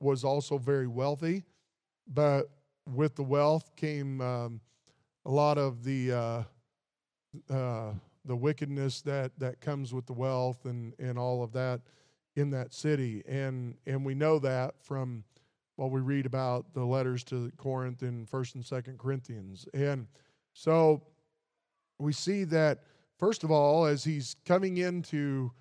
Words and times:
was 0.00 0.24
also 0.24 0.58
very 0.58 0.86
wealthy, 0.86 1.44
but 2.06 2.50
with 2.86 3.14
the 3.16 3.22
wealth 3.22 3.74
came 3.76 4.20
um, 4.20 4.60
a 5.24 5.30
lot 5.30 5.58
of 5.58 5.84
the 5.84 6.12
uh, 6.12 6.42
uh, 7.50 7.92
the 8.24 8.36
wickedness 8.36 9.02
that 9.02 9.32
that 9.38 9.60
comes 9.60 9.92
with 9.92 10.06
the 10.06 10.12
wealth 10.12 10.64
and 10.64 10.94
and 10.98 11.18
all 11.18 11.42
of 11.42 11.52
that 11.52 11.80
in 12.36 12.50
that 12.50 12.72
city, 12.72 13.22
and 13.26 13.76
and 13.86 14.04
we 14.04 14.14
know 14.14 14.38
that 14.38 14.74
from 14.82 15.24
what 15.76 15.90
we 15.90 16.00
read 16.00 16.26
about 16.26 16.72
the 16.74 16.84
letters 16.84 17.22
to 17.24 17.50
Corinth 17.56 18.02
in 18.02 18.26
First 18.26 18.54
and 18.54 18.64
Second 18.64 18.98
Corinthians, 18.98 19.66
and 19.74 20.06
so 20.52 21.02
we 21.98 22.12
see 22.12 22.44
that 22.44 22.80
first 23.18 23.44
of 23.44 23.50
all, 23.50 23.84
as 23.84 24.04
he's 24.04 24.36
coming 24.44 24.78
into 24.78 25.52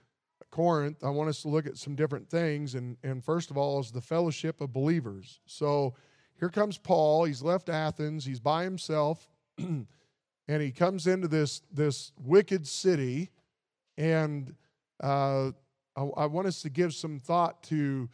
Corinth, 0.52 1.04
I 1.04 1.10
want 1.10 1.30
us 1.30 1.42
to 1.42 1.50
look 1.50 1.68
at 1.68 1.78
some 1.78 1.96
different 1.96 2.30
things. 2.30 2.76
And, 2.76 2.98
and 3.04 3.24
first 3.24 3.52
of 3.52 3.58
all, 3.58 3.80
is 3.80 3.92
the 3.92 4.02
fellowship 4.02 4.62
of 4.62 4.74
believers. 4.74 5.40
So 5.46 5.94
here 6.40 6.50
comes 6.50 6.78
Paul. 6.78 7.26
He's 7.26 7.42
left 7.42 7.70
Athens, 7.70 8.26
he's 8.26 8.40
by 8.40 8.64
himself, 8.64 9.30
and 9.58 9.88
he 10.48 10.72
comes 10.72 11.08
into 11.08 11.28
this, 11.28 11.62
this 11.72 12.12
wicked 12.24 12.68
city. 12.68 13.32
And 13.98 14.56
uh, 15.04 15.52
I, 15.96 16.04
I, 16.16 16.26
want 16.28 16.48
us 16.48 16.62
to 16.62 16.70
give 16.70 16.94
some 16.94 17.20
thought 17.20 17.64
to 17.64 18.10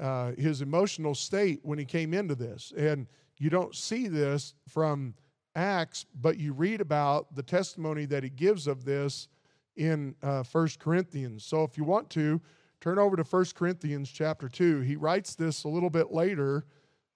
uh, 0.00 0.32
his 0.32 0.62
emotional 0.62 1.14
state 1.14 1.60
when 1.62 1.78
he 1.78 1.84
came 1.84 2.12
into 2.14 2.34
this. 2.34 2.72
And 2.76 3.06
you 3.38 3.50
don't 3.50 3.74
see 3.74 4.08
this 4.08 4.54
from 4.68 5.14
Acts, 5.54 6.06
but 6.20 6.38
you 6.38 6.52
read 6.52 6.80
about 6.80 7.34
the 7.34 7.42
testimony 7.42 8.04
that 8.06 8.22
he 8.22 8.30
gives 8.30 8.66
of 8.66 8.84
this 8.84 9.28
in 9.76 10.14
uh, 10.22 10.42
1 10.50 10.68
Corinthians. 10.78 11.44
So 11.44 11.62
if 11.64 11.76
you 11.78 11.84
want 11.84 12.10
to, 12.10 12.40
turn 12.80 12.98
over 12.98 13.16
to 13.16 13.22
1 13.22 13.44
Corinthians 13.54 14.10
chapter 14.10 14.48
2. 14.48 14.80
He 14.80 14.96
writes 14.96 15.34
this 15.34 15.64
a 15.64 15.68
little 15.68 15.90
bit 15.90 16.12
later 16.12 16.64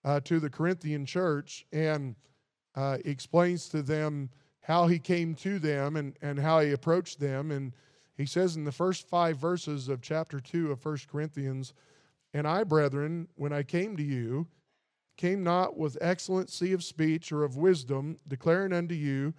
uh, 0.05 0.21
to 0.21 0.39
the 0.39 0.51
Corinthian 0.51 1.07
church 1.07 1.67
and 1.73 2.15
uh, 2.75 2.99
explains 3.05 3.69
to 3.71 3.83
them 3.83 4.29
how 4.61 4.87
he 4.87 4.99
came 4.99 5.35
to 5.37 5.59
them 5.59 5.97
and, 5.97 6.17
and 6.21 6.39
how 6.39 6.61
he 6.61 6.73
approached 6.73 7.19
them. 7.19 7.51
And 7.51 7.73
he 8.17 8.27
says 8.27 8.57
in 8.57 8.65
the 8.65 8.73
first 8.73 9.09
five 9.09 9.39
verses 9.39 9.89
of 9.89 10.03
chapter 10.03 10.39
2 10.39 10.71
of 10.71 10.85
1 10.85 10.99
Corinthians, 11.11 11.73
And 12.35 12.47
I, 12.47 12.65
brethren, 12.65 13.29
when 13.37 13.53
I 13.53 13.63
came 13.63 13.97
to 13.97 14.03
you, 14.03 14.47
came 15.17 15.43
not 15.43 15.77
with 15.77 15.97
excellency 16.01 16.73
of 16.73 16.83
speech 16.83 17.33
or 17.33 17.45
of 17.45 17.57
wisdom, 17.57 18.19
declaring 18.27 18.73
unto 18.73 18.95
you 18.95 19.33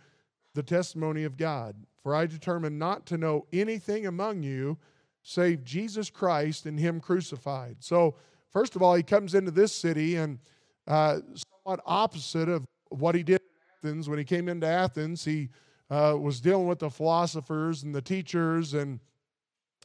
the 0.53 0.63
testimony 0.63 1.23
of 1.23 1.37
God. 1.37 1.75
For 2.05 2.13
I 2.13 2.27
determined 2.27 2.77
not 2.77 3.07
to 3.07 3.17
know 3.17 3.47
anything 3.51 4.05
among 4.05 4.43
you 4.43 4.77
save 5.23 5.63
Jesus 5.63 6.11
Christ 6.11 6.67
and 6.67 6.79
Him 6.79 6.99
crucified. 6.99 7.77
So, 7.79 8.13
first 8.51 8.75
of 8.75 8.83
all, 8.83 8.93
he 8.93 9.01
comes 9.01 9.33
into 9.33 9.49
this 9.49 9.73
city 9.73 10.17
and 10.17 10.37
uh, 10.85 11.21
somewhat 11.65 11.81
opposite 11.83 12.47
of 12.47 12.63
what 12.89 13.15
he 13.15 13.23
did 13.23 13.41
in 13.41 13.89
Athens. 13.89 14.07
When 14.07 14.19
he 14.19 14.23
came 14.23 14.47
into 14.49 14.67
Athens, 14.67 15.25
he 15.25 15.49
uh, 15.89 16.15
was 16.21 16.39
dealing 16.39 16.67
with 16.67 16.77
the 16.77 16.91
philosophers 16.91 17.81
and 17.81 17.95
the 17.95 18.03
teachers, 18.03 18.75
and 18.75 18.99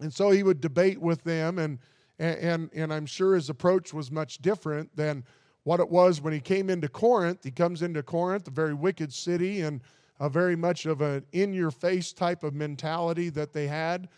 and 0.03 0.13
so 0.13 0.29
he 0.29 0.43
would 0.43 0.61
debate 0.61 1.01
with 1.01 1.25
them, 1.25 1.59
and 1.59 1.79
and 2.19 2.69
and 2.75 2.93
I'm 2.93 3.07
sure 3.07 3.35
his 3.35 3.49
approach 3.49 3.95
was 3.95 4.11
much 4.11 4.43
different 4.43 4.95
than 4.95 5.25
what 5.63 5.81
it 5.81 5.89
was 5.89 6.21
when 6.21 6.35
he 6.35 6.41
came 6.41 6.69
into 6.69 6.91
Corinth. 6.91 7.45
He 7.45 7.51
comes 7.51 7.81
into 7.81 8.03
Corinth, 8.03 8.47
a 8.47 8.51
very 8.51 8.75
wicked 8.75 9.11
city, 9.11 9.63
and 9.63 9.81
a 10.21 10.29
very 10.29 10.55
much 10.55 10.87
of 10.87 11.01
an 11.01 11.25
in 11.33 11.53
your 11.53 11.71
face 11.71 12.13
type 12.13 12.45
of 12.45 12.55
mentality 12.55 13.31
that 13.31 13.53
they 13.53 13.67
had. 13.67 14.09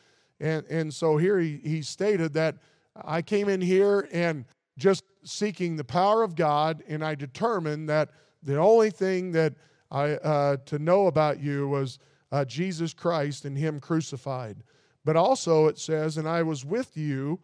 And, 0.40 0.66
and 0.66 0.92
so 0.92 1.16
here 1.16 1.38
he, 1.38 1.60
he 1.62 1.80
stated 1.82 2.34
that 2.34 2.56
I 2.96 3.22
came 3.22 3.48
in 3.48 3.60
here 3.60 4.08
and 4.12 4.44
just 4.76 5.04
seeking 5.24 5.76
the 5.76 5.84
power 5.84 6.22
of 6.22 6.34
God, 6.34 6.82
and 6.88 7.04
I 7.04 7.14
determined 7.14 7.88
that 7.88 8.10
the 8.42 8.58
only 8.58 8.90
thing 8.90 9.32
that 9.32 9.54
I 9.90 10.12
uh, 10.14 10.56
to 10.66 10.78
know 10.78 11.06
about 11.06 11.40
you 11.40 11.68
was 11.68 11.98
uh, 12.32 12.44
Jesus 12.44 12.92
Christ 12.92 13.44
and 13.44 13.56
Him 13.56 13.78
crucified. 13.78 14.64
But 15.04 15.16
also 15.16 15.66
it 15.66 15.78
says, 15.78 16.16
and 16.16 16.28
I 16.28 16.42
was 16.42 16.64
with 16.64 16.96
you 16.96 17.40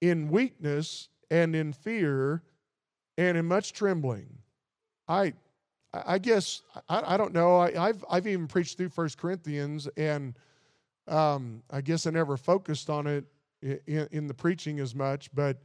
in 0.00 0.30
weakness 0.30 1.08
and 1.30 1.54
in 1.54 1.72
fear 1.72 2.42
and 3.18 3.36
in 3.36 3.46
much 3.46 3.72
trembling. 3.72 4.38
I, 5.08 5.34
I 5.92 6.18
guess 6.18 6.62
I, 6.88 7.14
I 7.14 7.16
don't 7.16 7.32
know. 7.32 7.58
I, 7.58 7.72
have 7.88 8.04
I've 8.08 8.26
even 8.26 8.46
preached 8.46 8.76
through 8.76 8.90
First 8.90 9.18
Corinthians, 9.18 9.88
and 9.96 10.36
um, 11.08 11.62
I 11.70 11.80
guess 11.80 12.06
I 12.06 12.10
never 12.10 12.36
focused 12.36 12.88
on 12.88 13.06
it 13.06 13.24
in, 13.62 14.08
in 14.12 14.26
the 14.26 14.34
preaching 14.34 14.78
as 14.78 14.94
much. 14.94 15.32
But 15.34 15.58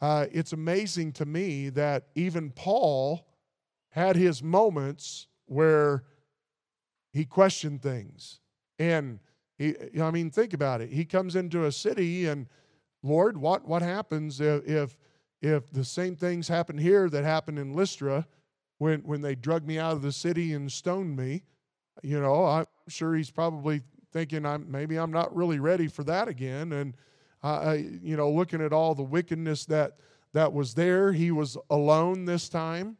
uh, 0.00 0.26
it's 0.32 0.52
amazing 0.52 1.12
to 1.12 1.26
me 1.26 1.68
that 1.70 2.08
even 2.14 2.50
Paul 2.50 3.26
had 3.90 4.16
his 4.16 4.42
moments 4.42 5.26
where 5.46 6.04
he 7.12 7.24
questioned 7.24 7.82
things, 7.82 8.40
and 8.78 9.20
he. 9.58 9.74
I 10.00 10.10
mean, 10.10 10.30
think 10.30 10.54
about 10.54 10.80
it. 10.80 10.90
He 10.90 11.04
comes 11.04 11.36
into 11.36 11.66
a 11.66 11.72
city, 11.72 12.26
and 12.26 12.46
Lord, 13.02 13.36
what 13.36 13.66
what 13.66 13.82
happens 13.82 14.40
if, 14.40 14.66
if 14.66 14.96
if 15.42 15.70
the 15.70 15.84
same 15.84 16.16
things 16.16 16.48
happen 16.48 16.78
here 16.78 17.10
that 17.10 17.24
happened 17.24 17.58
in 17.58 17.74
Lystra 17.74 18.26
when, 18.78 19.00
when 19.00 19.20
they 19.20 19.34
drug 19.34 19.66
me 19.66 19.78
out 19.78 19.92
of 19.92 20.02
the 20.02 20.12
city 20.12 20.52
and 20.52 20.70
stoned 20.70 21.16
me, 21.16 21.42
you 22.02 22.20
know, 22.20 22.44
I'm 22.44 22.66
sure 22.88 23.14
he's 23.14 23.30
probably 23.30 23.82
thinking 24.12 24.46
I'm 24.46 24.70
maybe 24.70 24.96
I'm 24.96 25.12
not 25.12 25.34
really 25.34 25.58
ready 25.58 25.88
for 25.88 26.04
that 26.04 26.28
again. 26.28 26.72
And 26.72 26.94
uh, 27.42 27.76
you 28.02 28.16
know, 28.16 28.30
looking 28.30 28.60
at 28.60 28.72
all 28.72 28.94
the 28.94 29.02
wickedness 29.02 29.66
that 29.66 29.98
that 30.32 30.52
was 30.52 30.74
there, 30.74 31.12
he 31.12 31.30
was 31.30 31.56
alone 31.70 32.24
this 32.24 32.48
time, 32.48 32.96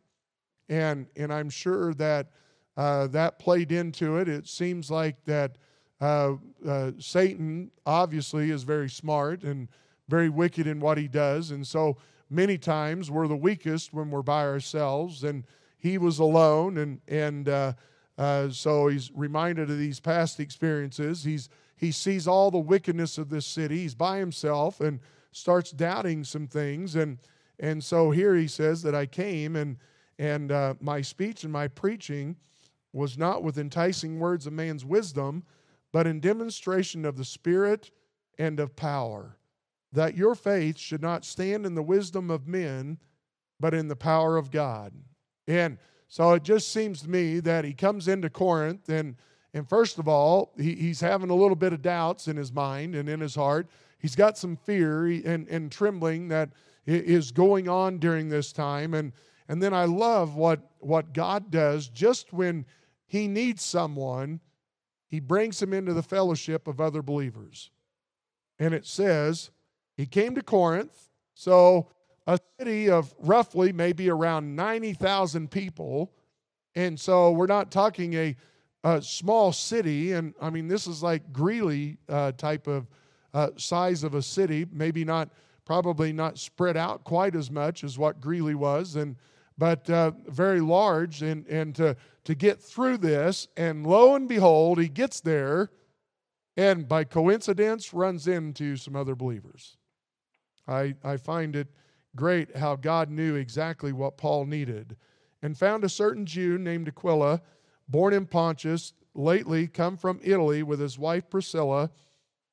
and 0.68 1.06
and 1.16 1.32
I'm 1.32 1.50
sure 1.50 1.94
that 1.94 2.30
uh, 2.76 3.06
that 3.08 3.38
played 3.38 3.72
into 3.72 4.18
it. 4.18 4.28
It 4.28 4.46
seems 4.46 4.90
like 4.90 5.24
that 5.24 5.56
uh, 6.00 6.34
uh 6.66 6.92
Satan 6.98 7.70
obviously 7.84 8.50
is 8.50 8.62
very 8.62 8.90
smart 8.90 9.42
and 9.42 9.68
very 10.08 10.28
wicked 10.28 10.66
in 10.66 10.80
what 10.80 10.98
he 10.98 11.08
does, 11.08 11.50
and 11.50 11.66
so 11.66 11.96
many 12.30 12.58
times 12.58 13.10
we're 13.10 13.28
the 13.28 13.36
weakest 13.36 13.92
when 13.92 14.10
we're 14.10 14.22
by 14.22 14.44
ourselves, 14.44 15.24
and 15.24 15.44
he 15.86 15.98
was 15.98 16.18
alone, 16.18 16.78
and 16.78 17.00
and 17.08 17.48
uh, 17.48 17.72
uh, 18.18 18.50
so 18.50 18.88
he's 18.88 19.10
reminded 19.14 19.70
of 19.70 19.78
these 19.78 20.00
past 20.00 20.40
experiences. 20.40 21.24
He's 21.24 21.48
he 21.76 21.92
sees 21.92 22.26
all 22.26 22.50
the 22.50 22.58
wickedness 22.58 23.18
of 23.18 23.28
this 23.28 23.46
city. 23.46 23.78
He's 23.78 23.94
by 23.94 24.18
himself 24.18 24.80
and 24.80 25.00
starts 25.32 25.70
doubting 25.70 26.24
some 26.24 26.46
things, 26.46 26.96
and 26.96 27.18
and 27.58 27.82
so 27.82 28.10
here 28.10 28.34
he 28.34 28.48
says 28.48 28.82
that 28.82 28.94
I 28.94 29.06
came 29.06 29.56
and 29.56 29.76
and 30.18 30.50
uh, 30.50 30.74
my 30.80 31.02
speech 31.02 31.44
and 31.44 31.52
my 31.52 31.68
preaching 31.68 32.36
was 32.92 33.18
not 33.18 33.42
with 33.42 33.58
enticing 33.58 34.18
words 34.18 34.46
of 34.46 34.52
man's 34.54 34.84
wisdom, 34.84 35.44
but 35.92 36.06
in 36.06 36.18
demonstration 36.18 37.04
of 37.04 37.16
the 37.16 37.24
Spirit 37.24 37.90
and 38.38 38.58
of 38.58 38.74
power 38.74 39.36
that 39.92 40.16
your 40.16 40.34
faith 40.34 40.76
should 40.78 41.00
not 41.00 41.24
stand 41.24 41.64
in 41.64 41.74
the 41.74 41.82
wisdom 41.82 42.30
of 42.30 42.46
men, 42.46 42.98
but 43.58 43.72
in 43.72 43.88
the 43.88 43.96
power 43.96 44.36
of 44.36 44.50
God. 44.50 44.92
And 45.46 45.78
so 46.08 46.32
it 46.32 46.42
just 46.42 46.72
seems 46.72 47.02
to 47.02 47.10
me 47.10 47.40
that 47.40 47.64
he 47.64 47.72
comes 47.72 48.08
into 48.08 48.30
Corinth, 48.30 48.88
and, 48.88 49.16
and 49.52 49.68
first 49.68 49.98
of 49.98 50.08
all, 50.08 50.52
he, 50.56 50.74
he's 50.74 51.00
having 51.00 51.30
a 51.30 51.34
little 51.34 51.56
bit 51.56 51.72
of 51.72 51.82
doubts 51.82 52.28
in 52.28 52.36
his 52.36 52.52
mind 52.52 52.94
and 52.94 53.08
in 53.08 53.20
his 53.20 53.34
heart. 53.34 53.68
He's 53.98 54.16
got 54.16 54.38
some 54.38 54.56
fear 54.56 55.06
and, 55.06 55.48
and 55.48 55.72
trembling 55.72 56.28
that 56.28 56.50
is 56.86 57.32
going 57.32 57.68
on 57.68 57.98
during 57.98 58.28
this 58.28 58.52
time. 58.52 58.94
And, 58.94 59.12
and 59.48 59.62
then 59.62 59.74
I 59.74 59.84
love 59.84 60.36
what, 60.36 60.60
what 60.78 61.12
God 61.12 61.50
does 61.50 61.88
just 61.88 62.32
when 62.32 62.64
he 63.06 63.26
needs 63.26 63.62
someone, 63.62 64.40
he 65.08 65.20
brings 65.20 65.60
him 65.60 65.72
into 65.72 65.92
the 65.92 66.02
fellowship 66.02 66.68
of 66.68 66.80
other 66.80 67.02
believers. 67.02 67.70
And 68.58 68.74
it 68.74 68.86
says, 68.86 69.50
he 69.96 70.06
came 70.06 70.34
to 70.34 70.42
Corinth, 70.42 71.08
so 71.34 71.88
a 72.26 72.38
city 72.58 72.90
of 72.90 73.14
roughly 73.18 73.72
maybe 73.72 74.10
around 74.10 74.56
90,000 74.56 75.50
people. 75.50 76.12
And 76.74 76.98
so 76.98 77.30
we're 77.30 77.46
not 77.46 77.70
talking 77.70 78.14
a, 78.14 78.36
a, 78.84 79.00
small 79.00 79.52
city. 79.52 80.12
And 80.12 80.34
I 80.40 80.50
mean, 80.50 80.68
this 80.68 80.86
is 80.86 81.02
like 81.02 81.32
Greeley 81.32 81.98
uh, 82.08 82.32
type 82.32 82.66
of 82.66 82.88
uh, 83.32 83.50
size 83.56 84.02
of 84.02 84.14
a 84.14 84.22
city, 84.22 84.66
maybe 84.72 85.04
not, 85.04 85.30
probably 85.64 86.12
not 86.12 86.38
spread 86.38 86.76
out 86.76 87.04
quite 87.04 87.36
as 87.36 87.50
much 87.50 87.84
as 87.84 87.98
what 87.98 88.20
Greeley 88.20 88.54
was. 88.54 88.96
And 88.96 89.16
but 89.58 89.88
uh, 89.88 90.12
very 90.28 90.60
large, 90.60 91.22
and, 91.22 91.46
and 91.46 91.74
to, 91.76 91.96
to 92.24 92.34
get 92.34 92.60
through 92.60 92.98
this, 92.98 93.48
and 93.56 93.86
lo 93.86 94.14
and 94.14 94.28
behold, 94.28 94.78
he 94.78 94.88
gets 94.88 95.20
there, 95.20 95.70
and 96.56 96.86
by 96.86 97.04
coincidence 97.04 97.94
runs 97.94 98.26
into 98.26 98.76
some 98.76 98.94
other 98.94 99.14
believers. 99.14 99.76
I, 100.68 100.94
I 101.02 101.16
find 101.16 101.56
it 101.56 101.68
great 102.16 102.56
how 102.56 102.76
God 102.76 103.10
knew 103.10 103.34
exactly 103.34 103.92
what 103.92 104.16
Paul 104.16 104.46
needed 104.46 104.96
and 105.42 105.56
found 105.56 105.84
a 105.84 105.88
certain 105.88 106.26
Jew 106.26 106.58
named 106.58 106.88
Aquila, 106.88 107.40
born 107.88 108.12
in 108.12 108.26
Pontus, 108.26 108.94
lately 109.14 109.66
come 109.66 109.96
from 109.96 110.20
Italy 110.22 110.62
with 110.62 110.80
his 110.80 110.98
wife 110.98 111.30
Priscilla, 111.30 111.90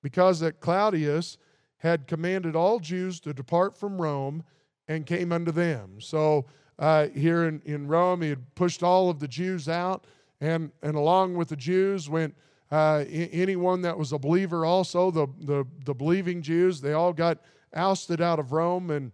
because 0.01 0.39
that 0.42 0.60
Claudius 0.60 1.38
had 1.77 2.07
commanded 2.07 2.56
all 2.56 2.80
Jews 2.80 3.19
to 3.21 3.33
depart 3.33 3.77
from 3.77 4.01
Rome, 4.01 4.44
and 4.88 5.06
came 5.06 5.31
unto 5.31 5.51
them. 5.51 6.01
So 6.01 6.45
uh, 6.77 7.07
here 7.07 7.45
in, 7.45 7.62
in 7.65 7.88
Rome, 7.88 8.21
he 8.21 8.30
had 8.30 8.54
pushed 8.54 8.83
all 8.83 9.10
of 9.10 9.19
the 9.19 9.27
Jews 9.27 9.69
out, 9.69 10.06
and, 10.42 10.71
and 10.81 10.95
along 10.95 11.36
with 11.36 11.48
the 11.48 11.56
Jews 11.56 12.10
went 12.10 12.36
uh, 12.69 13.06
anyone 13.07 13.81
that 13.81 13.98
was 13.98 14.12
a 14.12 14.19
believer 14.19 14.65
also, 14.65 15.10
the, 15.10 15.27
the, 15.42 15.65
the 15.86 15.94
believing 15.94 16.42
Jews, 16.42 16.81
they 16.81 16.94
all 16.94 17.13
got 17.13 17.39
ousted 17.74 18.19
out 18.19 18.39
of 18.39 18.51
Rome. 18.51 18.92
And, 18.92 19.12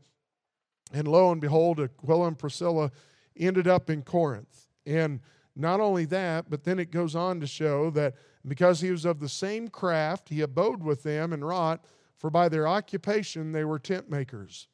and 0.91 1.07
lo 1.07 1.31
and 1.31 1.41
behold, 1.41 1.79
Aquila 1.79 2.27
and 2.27 2.37
Priscilla 2.37 2.91
ended 3.37 3.67
up 3.67 3.89
in 3.89 4.01
Corinth. 4.01 4.67
And 4.85 5.19
not 5.55 5.79
only 5.79 6.05
that, 6.05 6.49
but 6.49 6.63
then 6.63 6.79
it 6.79 6.91
goes 6.91 7.15
on 7.15 7.39
to 7.39 7.47
show 7.47 7.89
that 7.91 8.15
because 8.47 8.81
he 8.81 8.91
was 8.91 9.05
of 9.05 9.19
the 9.19 9.29
same 9.29 9.67
craft, 9.67 10.29
he 10.29 10.41
abode 10.41 10.83
with 10.83 11.03
them 11.03 11.33
and 11.33 11.45
wrought, 11.45 11.85
for 12.17 12.29
by 12.29 12.49
their 12.49 12.67
occupation 12.67 13.51
they 13.51 13.65
were 13.65 13.79
tent 13.79 14.09
makers. 14.09 14.67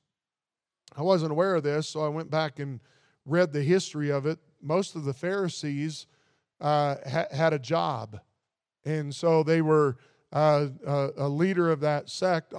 I 0.96 1.02
wasn't 1.02 1.32
aware 1.32 1.56
of 1.56 1.64
this, 1.64 1.90
so 1.90 2.06
I 2.06 2.10
went 2.10 2.30
back 2.30 2.60
and 2.60 2.80
read 3.26 3.52
the 3.52 3.64
history 3.64 4.12
of 4.12 4.26
it. 4.26 4.40
Most 4.62 4.96
of 4.96 5.04
the 5.04 5.14
Pharisees 5.14 6.08
uh, 6.62 6.96
ha- 7.10 7.28
had 7.32 7.54
a 7.54 7.60
job, 7.60 8.20
and 8.86 9.14
so 9.14 9.44
they 9.44 9.62
were 9.62 9.98
uh, 10.32 10.68
a, 10.86 11.10
a, 11.18 11.30
leader 11.30 11.70
of 11.70 11.80
that 11.82 12.10
sect, 12.10 12.54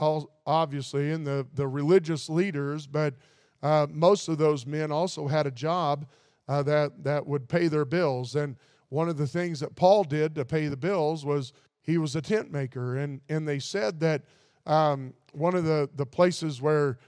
obviously, 0.46 1.12
and 1.12 1.26
the, 1.26 1.46
the 1.54 1.66
religious 1.66 2.28
leaders, 2.28 2.86
but 2.86 3.14
uh, 3.62 3.86
most 3.90 4.28
of 4.28 4.38
those 4.38 4.66
men 4.66 4.92
also 4.92 5.26
had 5.26 5.46
a 5.46 5.50
job 5.50 6.06
uh, 6.48 6.62
that, 6.62 7.02
that 7.02 7.26
would 7.26 7.48
pay 7.48 7.68
their 7.68 7.84
bills. 7.84 8.36
And 8.36 8.56
one 8.88 9.08
of 9.08 9.16
the 9.16 9.26
things 9.26 9.60
that 9.60 9.74
Paul 9.74 10.04
did 10.04 10.34
to 10.34 10.44
pay 10.44 10.68
the 10.68 10.76
bills 10.76 11.24
was 11.24 11.52
he 11.82 11.98
was 11.98 12.16
a 12.16 12.22
tent 12.22 12.52
maker. 12.52 12.96
And, 12.96 13.20
and 13.28 13.46
they 13.46 13.58
said 13.58 14.00
that 14.00 14.22
um, 14.66 15.14
one 15.32 15.54
of 15.54 15.64
the, 15.64 15.88
the 15.94 16.06
places 16.06 16.60
where 16.60 16.98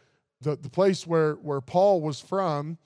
the, 0.41 0.57
the 0.57 0.71
place 0.71 1.07
where, 1.07 1.35
where 1.35 1.61
Paul 1.61 2.01
was 2.01 2.21
from 2.21 2.79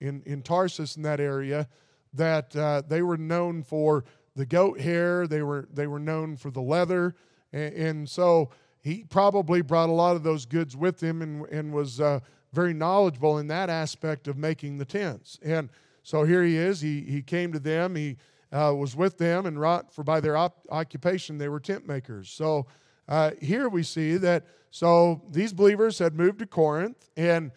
in, 0.00 0.22
in 0.26 0.42
Tarsus 0.42 0.96
in 0.96 1.02
that 1.02 1.20
area, 1.20 1.68
that 2.14 2.54
uh, 2.54 2.82
they 2.86 3.02
were 3.02 3.16
known 3.16 3.62
for 3.62 4.04
the 4.36 4.46
goat 4.46 4.80
hair, 4.80 5.26
they 5.26 5.42
were, 5.42 5.68
they 5.72 5.86
were 5.86 5.98
known 5.98 6.36
for 6.36 6.50
the 6.50 6.60
leather. 6.60 7.14
And, 7.52 7.74
and 7.74 8.08
so 8.08 8.50
he 8.82 9.04
probably 9.04 9.62
brought 9.62 9.88
a 9.88 9.92
lot 9.92 10.16
of 10.16 10.22
those 10.22 10.46
goods 10.46 10.76
with 10.76 11.02
him 11.02 11.22
and, 11.22 11.46
and 11.46 11.72
was 11.72 12.00
uh, 12.00 12.20
very 12.52 12.72
knowledgeable 12.72 13.38
in 13.38 13.48
that 13.48 13.70
aspect 13.70 14.28
of 14.28 14.36
making 14.36 14.78
the 14.78 14.84
tents. 14.84 15.38
And 15.42 15.68
so 16.02 16.24
here 16.24 16.42
he 16.42 16.56
is. 16.56 16.80
He, 16.80 17.02
he 17.02 17.22
came 17.22 17.52
to 17.52 17.58
them. 17.58 17.94
He 17.94 18.16
uh, 18.52 18.74
was 18.76 18.96
with 18.96 19.18
them 19.18 19.46
and 19.46 19.60
wrought, 19.60 19.92
for 19.92 20.02
by 20.02 20.20
their 20.20 20.36
op- 20.36 20.66
occupation 20.70 21.38
they 21.38 21.48
were 21.48 21.60
tent 21.60 21.86
makers. 21.86 22.30
So 22.30 22.66
uh, 23.08 23.32
here 23.40 23.68
we 23.68 23.82
see 23.82 24.16
that 24.16 24.46
so 24.70 25.22
these 25.30 25.52
believers 25.52 25.98
had 25.98 26.14
moved 26.14 26.38
to 26.40 26.46
Corinth, 26.46 27.08
and 27.16 27.50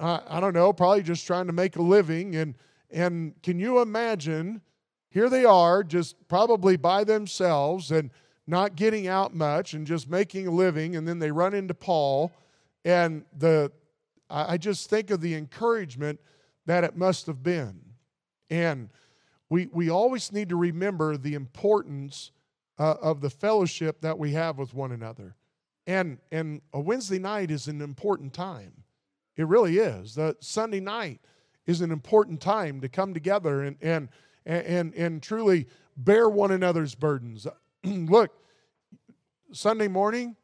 uh, 0.00 0.20
I 0.28 0.40
don't 0.40 0.54
know, 0.54 0.72
probably 0.72 1.02
just 1.02 1.26
trying 1.26 1.46
to 1.46 1.52
make 1.52 1.76
a 1.76 1.82
living. 1.82 2.36
And 2.36 2.54
and 2.90 3.34
can 3.42 3.58
you 3.58 3.80
imagine? 3.80 4.62
Here 5.10 5.30
they 5.30 5.44
are, 5.46 5.82
just 5.82 6.28
probably 6.28 6.76
by 6.76 7.04
themselves 7.04 7.90
and 7.90 8.10
not 8.46 8.76
getting 8.76 9.06
out 9.06 9.34
much 9.34 9.72
and 9.72 9.86
just 9.86 10.10
making 10.10 10.46
a 10.46 10.50
living. 10.50 10.94
And 10.94 11.08
then 11.08 11.18
they 11.18 11.30
run 11.30 11.54
into 11.54 11.72
Paul, 11.72 12.32
and 12.84 13.24
the 13.36 13.72
I 14.28 14.56
just 14.56 14.90
think 14.90 15.10
of 15.10 15.20
the 15.20 15.34
encouragement 15.34 16.20
that 16.66 16.84
it 16.84 16.96
must 16.96 17.26
have 17.26 17.42
been. 17.42 17.80
And 18.50 18.90
we 19.48 19.66
we 19.72 19.88
always 19.88 20.32
need 20.32 20.48
to 20.48 20.56
remember 20.56 21.16
the 21.16 21.34
importance 21.34 22.32
uh, 22.78 22.94
of 23.00 23.20
the 23.20 23.30
fellowship 23.30 24.00
that 24.00 24.18
we 24.18 24.32
have 24.32 24.58
with 24.58 24.74
one 24.74 24.92
another. 24.92 25.34
And, 25.86 26.18
and 26.32 26.60
a 26.72 26.80
Wednesday 26.80 27.18
night 27.18 27.50
is 27.50 27.68
an 27.68 27.80
important 27.80 28.32
time. 28.32 28.72
It 29.36 29.46
really 29.46 29.78
is. 29.78 30.14
The 30.14 30.36
Sunday 30.40 30.80
night 30.80 31.20
is 31.66 31.80
an 31.80 31.90
important 31.90 32.40
time 32.40 32.80
to 32.80 32.88
come 32.88 33.14
together 33.14 33.62
and, 33.62 33.76
and, 33.80 34.08
and, 34.44 34.94
and 34.94 35.22
truly 35.22 35.66
bear 35.96 36.28
one 36.28 36.50
another's 36.50 36.94
burdens. 36.94 37.46
Look, 37.84 38.32
Sunday 39.52 39.88
morning, 39.88 40.36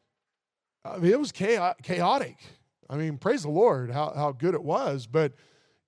I 0.85 0.97
mean, 0.97 1.11
it 1.11 1.19
was 1.19 1.31
chaotic. 1.31 2.37
I 2.93 2.97
mean, 2.97 3.17
praise 3.17 3.41
the 3.41 3.49
Lord 3.49 3.89
how, 3.89 4.13
how 4.15 4.31
good 4.31 4.53
it 4.53 4.63
was. 4.63 5.07
But 5.07 5.33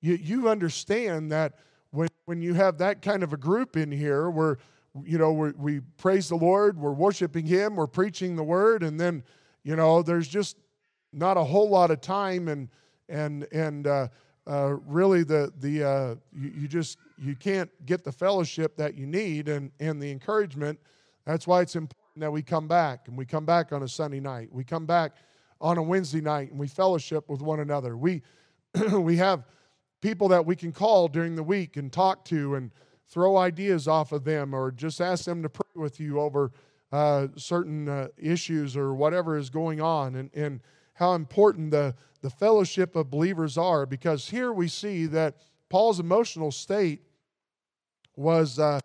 you, 0.02 0.16
you 0.16 0.50
understand 0.50 1.32
that 1.32 1.54
when, 1.92 2.10
when 2.26 2.42
you 2.42 2.56
have 2.56 2.80
that 2.80 3.04
kind 3.04 3.22
of 3.22 3.32
a 3.32 3.38
group 3.38 3.78
in 3.78 3.92
here 3.92 4.30
where 4.32 4.58
you 5.04 5.18
know, 5.18 5.32
we, 5.34 5.52
we 5.52 5.80
praise 5.98 6.30
the 6.30 6.36
Lord, 6.36 6.78
we're 6.80 6.94
worshiping 6.94 7.46
Him, 7.46 7.76
we're 7.76 7.88
preaching 7.88 8.36
the 8.36 8.44
Word, 8.44 8.82
and 8.82 9.00
then, 9.00 9.24
you 9.64 9.76
know, 9.76 10.02
there's 10.02 10.28
just 10.28 10.58
not 11.12 11.38
a 11.38 11.44
whole 11.44 11.70
lot 11.70 11.92
of 11.92 12.02
time, 12.02 12.48
and 12.48 12.70
and 13.10 13.46
and 13.52 13.88
uh, 13.88 14.08
uh, 14.48 14.76
really 14.86 15.24
the 15.24 15.52
the 15.60 15.84
uh, 15.84 16.16
you, 16.34 16.54
you 16.62 16.68
just 16.68 16.98
you 17.18 17.36
can't 17.36 17.70
get 17.86 18.04
the 18.04 18.12
fellowship 18.12 18.78
that 18.78 18.96
you 18.96 19.06
need 19.06 19.50
and 19.50 19.72
and 19.80 20.02
the 20.02 20.10
encouragement. 20.10 20.80
That's 21.26 21.46
why 21.46 21.62
it's 21.62 21.76
important 21.76 22.22
that 22.22 22.32
we 22.32 22.42
come 22.42 22.68
back 22.68 23.08
and 23.08 23.18
we 23.18 23.26
come 23.26 23.46
back 23.46 23.74
on 23.74 23.84
a 23.84 23.88
Sunday 23.88 24.20
night. 24.20 24.50
We 24.52 24.64
come 24.64 24.86
back 24.86 25.14
on 25.62 25.78
a 25.78 25.84
Wednesday 25.84 26.22
night 26.22 26.52
and 26.52 26.60
we 26.60 26.68
fellowship 26.68 27.30
with 27.30 27.42
one 27.42 27.60
another. 27.60 27.98
We 27.98 28.22
we 28.92 29.18
have 29.18 29.46
people 30.02 30.28
that 30.28 30.46
we 30.46 30.56
can 30.56 30.72
call 30.72 31.08
during 31.08 31.36
the 31.36 31.44
week 31.44 31.78
and 31.78 31.92
talk 31.92 32.26
to 32.26 32.56
and 32.56 32.72
throw 33.08 33.38
ideas 33.38 33.88
off 33.88 34.12
of 34.12 34.24
them 34.24 34.54
or 34.54 34.72
just 34.72 35.00
ask 35.00 35.26
them 35.26 35.42
to 35.44 35.50
pray 35.50 35.70
with 35.76 36.00
you 36.00 36.20
over 36.20 36.52
uh, 36.92 37.28
certain 37.36 37.88
uh, 37.88 38.08
issues 38.18 38.76
or 38.76 38.94
whatever 38.94 39.38
is 39.38 39.50
going 39.50 39.82
on 39.82 40.16
and, 40.16 40.30
and 40.34 40.62
how 40.94 41.14
important 41.14 41.72
the, 41.72 41.94
the 42.22 42.30
fellowship 42.30 42.96
of 42.96 43.10
believers 43.10 43.58
are 43.58 43.86
because 43.86 44.30
here 44.30 44.54
we 44.54 44.68
see 44.68 45.06
that 45.06 45.36
Paul's 45.70 46.00
emotional 46.00 46.52
state 46.52 47.02
was 48.16 48.60
uh, 48.60 48.80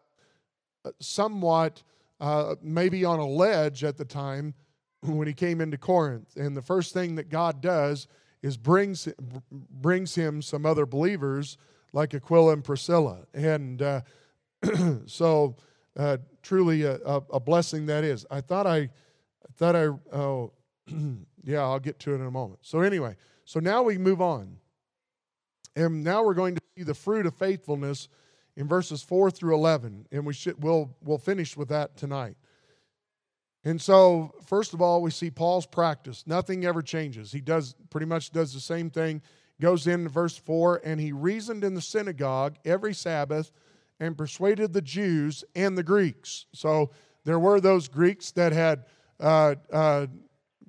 somewhat 1.00 1.82
uh, 2.20 2.56
maybe 2.62 3.04
on 3.04 3.18
a 3.18 3.26
ledge 3.26 3.84
at 3.84 3.96
the 3.96 4.04
time 4.04 4.54
when 5.02 5.26
he 5.26 5.34
came 5.34 5.60
into 5.60 5.78
Corinth. 5.78 6.36
And 6.36 6.56
the 6.56 6.62
first 6.62 6.92
thing 6.92 7.14
that 7.16 7.28
God 7.28 7.60
does 7.60 8.06
is 8.42 8.56
brings, 8.56 9.08
brings 9.50 10.14
him 10.14 10.42
some 10.42 10.64
other 10.64 10.86
believers 10.86 11.56
like 11.92 12.14
Aquila 12.14 12.52
and 12.52 12.64
Priscilla. 12.64 13.26
And 13.34 13.82
uh, 13.82 14.00
so, 15.06 15.56
uh, 15.96 16.18
truly 16.42 16.84
a, 16.84 16.94
a, 17.04 17.40
blessing 17.40 17.86
that 17.86 18.04
is. 18.04 18.24
I 18.30 18.40
thought 18.40 18.66
I, 18.66 18.78
I 18.78 19.52
thought 19.56 19.76
I, 19.76 19.86
oh, 20.16 20.52
yeah, 21.44 21.60
I'll 21.60 21.80
get 21.80 21.98
to 22.00 22.12
it 22.12 22.16
in 22.16 22.26
a 22.26 22.30
moment. 22.30 22.60
So, 22.62 22.80
anyway, 22.80 23.16
so 23.44 23.60
now 23.60 23.82
we 23.82 23.98
move 23.98 24.20
on. 24.22 24.56
And 25.76 26.04
now 26.04 26.22
we're 26.24 26.34
going 26.34 26.54
to 26.54 26.62
see 26.76 26.84
the 26.84 26.94
fruit 26.94 27.26
of 27.26 27.34
faithfulness 27.34 28.08
in 28.56 28.68
verses 28.68 29.02
4 29.02 29.30
through 29.30 29.54
11. 29.54 30.06
And 30.12 30.26
we 30.26 30.32
should, 30.32 30.62
we'll, 30.62 30.96
we'll 31.02 31.18
finish 31.18 31.56
with 31.56 31.68
that 31.68 31.96
tonight. 31.96 32.36
And 33.64 33.80
so, 33.80 34.32
first 34.46 34.72
of 34.72 34.80
all, 34.80 35.02
we 35.02 35.10
see 35.10 35.30
Paul's 35.30 35.66
practice. 35.66 36.24
Nothing 36.26 36.64
ever 36.64 36.80
changes. 36.80 37.30
He 37.30 37.40
does 37.40 37.74
pretty 37.90 38.06
much 38.06 38.30
does 38.30 38.54
the 38.54 38.60
same 38.60 38.90
thing 38.90 39.22
goes 39.60 39.86
in 39.86 40.08
verse 40.08 40.36
4 40.36 40.80
and 40.84 40.98
he 40.98 41.12
reasoned 41.12 41.62
in 41.62 41.74
the 41.74 41.80
synagogue 41.80 42.56
every 42.64 42.94
Sabbath 42.94 43.52
and 44.00 44.16
persuaded 44.16 44.72
the 44.72 44.82
Jews 44.82 45.44
and 45.54 45.76
the 45.76 45.82
Greeks. 45.82 46.46
So 46.52 46.90
there 47.24 47.38
were 47.38 47.60
those 47.60 47.86
Greeks 47.86 48.32
that 48.32 48.52
had 48.52 48.86
uh, 49.20 49.56
uh, 49.70 50.06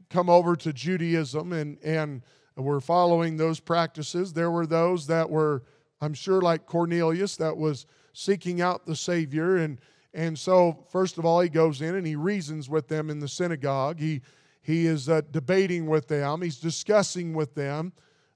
come 0.10 0.30
over 0.30 0.56
to 0.58 0.74
Judaism 0.74 1.54
and, 1.54 1.78
and 1.84 2.22
were 2.58 2.82
following 2.82 3.38
those 3.38 3.62
practices. 3.62 4.34
There 4.34 4.52
were 4.52 4.68
those 4.68 5.08
that 5.08 5.30
were, 5.30 5.64
I'm 6.02 6.14
sure, 6.14 6.42
like 6.42 6.66
Cornelius, 6.66 7.38
that 7.38 7.56
was 7.56 7.86
seeking 8.12 8.60
out 8.60 8.86
the 8.86 8.96
Savior. 8.96 9.56
And, 9.56 9.80
and 10.14 10.38
so, 10.38 10.86
first 10.90 11.18
of 11.18 11.26
all, 11.26 11.40
he 11.40 11.50
goes 11.50 11.82
in 11.82 11.96
and 11.96 12.06
he 12.06 12.16
reasons 12.16 12.70
with 12.70 12.88
them 12.88 13.10
in 13.10 13.20
the 13.20 13.28
synagogue. 13.28 14.00
He, 14.00 14.22
he 14.62 14.86
is 14.86 15.08
uh, 15.08 15.22
debating 15.32 15.86
with 15.86 16.08
them, 16.08 16.42
he's 16.42 16.60
discussing 16.60 17.34
with 17.34 17.56
them 17.56 17.94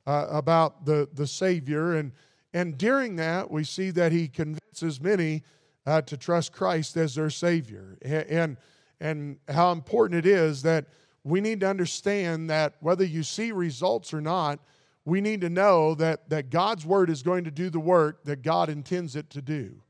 uh, 0.08 0.28
about 0.30 0.86
the, 0.86 1.10
the 1.14 1.28
Savior. 1.28 1.96
And, 1.96 2.12
and 2.54 2.78
during 2.78 3.18
that, 3.18 3.52
we 3.52 3.64
see 3.64 3.92
that 3.92 4.12
he 4.12 4.28
convinces 4.28 5.02
many 5.02 5.44
uh, 5.86 6.02
to 6.04 6.18
trust 6.18 6.54
Christ 6.54 6.96
as 6.98 7.16
their 7.16 7.30
Savior. 7.30 7.98
And, 8.02 8.58
and 9.00 9.38
how 9.50 9.72
important 9.72 10.26
it 10.26 10.30
is 10.30 10.62
that 10.64 10.86
we 11.24 11.42
need 11.42 11.60
to 11.60 11.70
understand 11.70 12.50
that 12.50 12.76
whether 12.80 13.04
you 13.04 13.24
see 13.24 13.52
results 13.52 14.14
or 14.14 14.22
not, 14.22 14.60
we 15.04 15.22
need 15.22 15.42
to 15.42 15.50
know 15.50 15.94
that, 15.96 16.30
that 16.30 16.50
God's 16.50 16.86
Word 16.86 17.10
is 17.10 17.22
going 17.22 17.44
to 17.44 17.52
do 17.52 17.70
the 17.70 17.80
work 17.80 18.24
that 18.24 18.42
God 18.42 18.70
intends 18.70 19.16
it 19.16 19.30
to 19.32 19.42
do. 19.42 19.82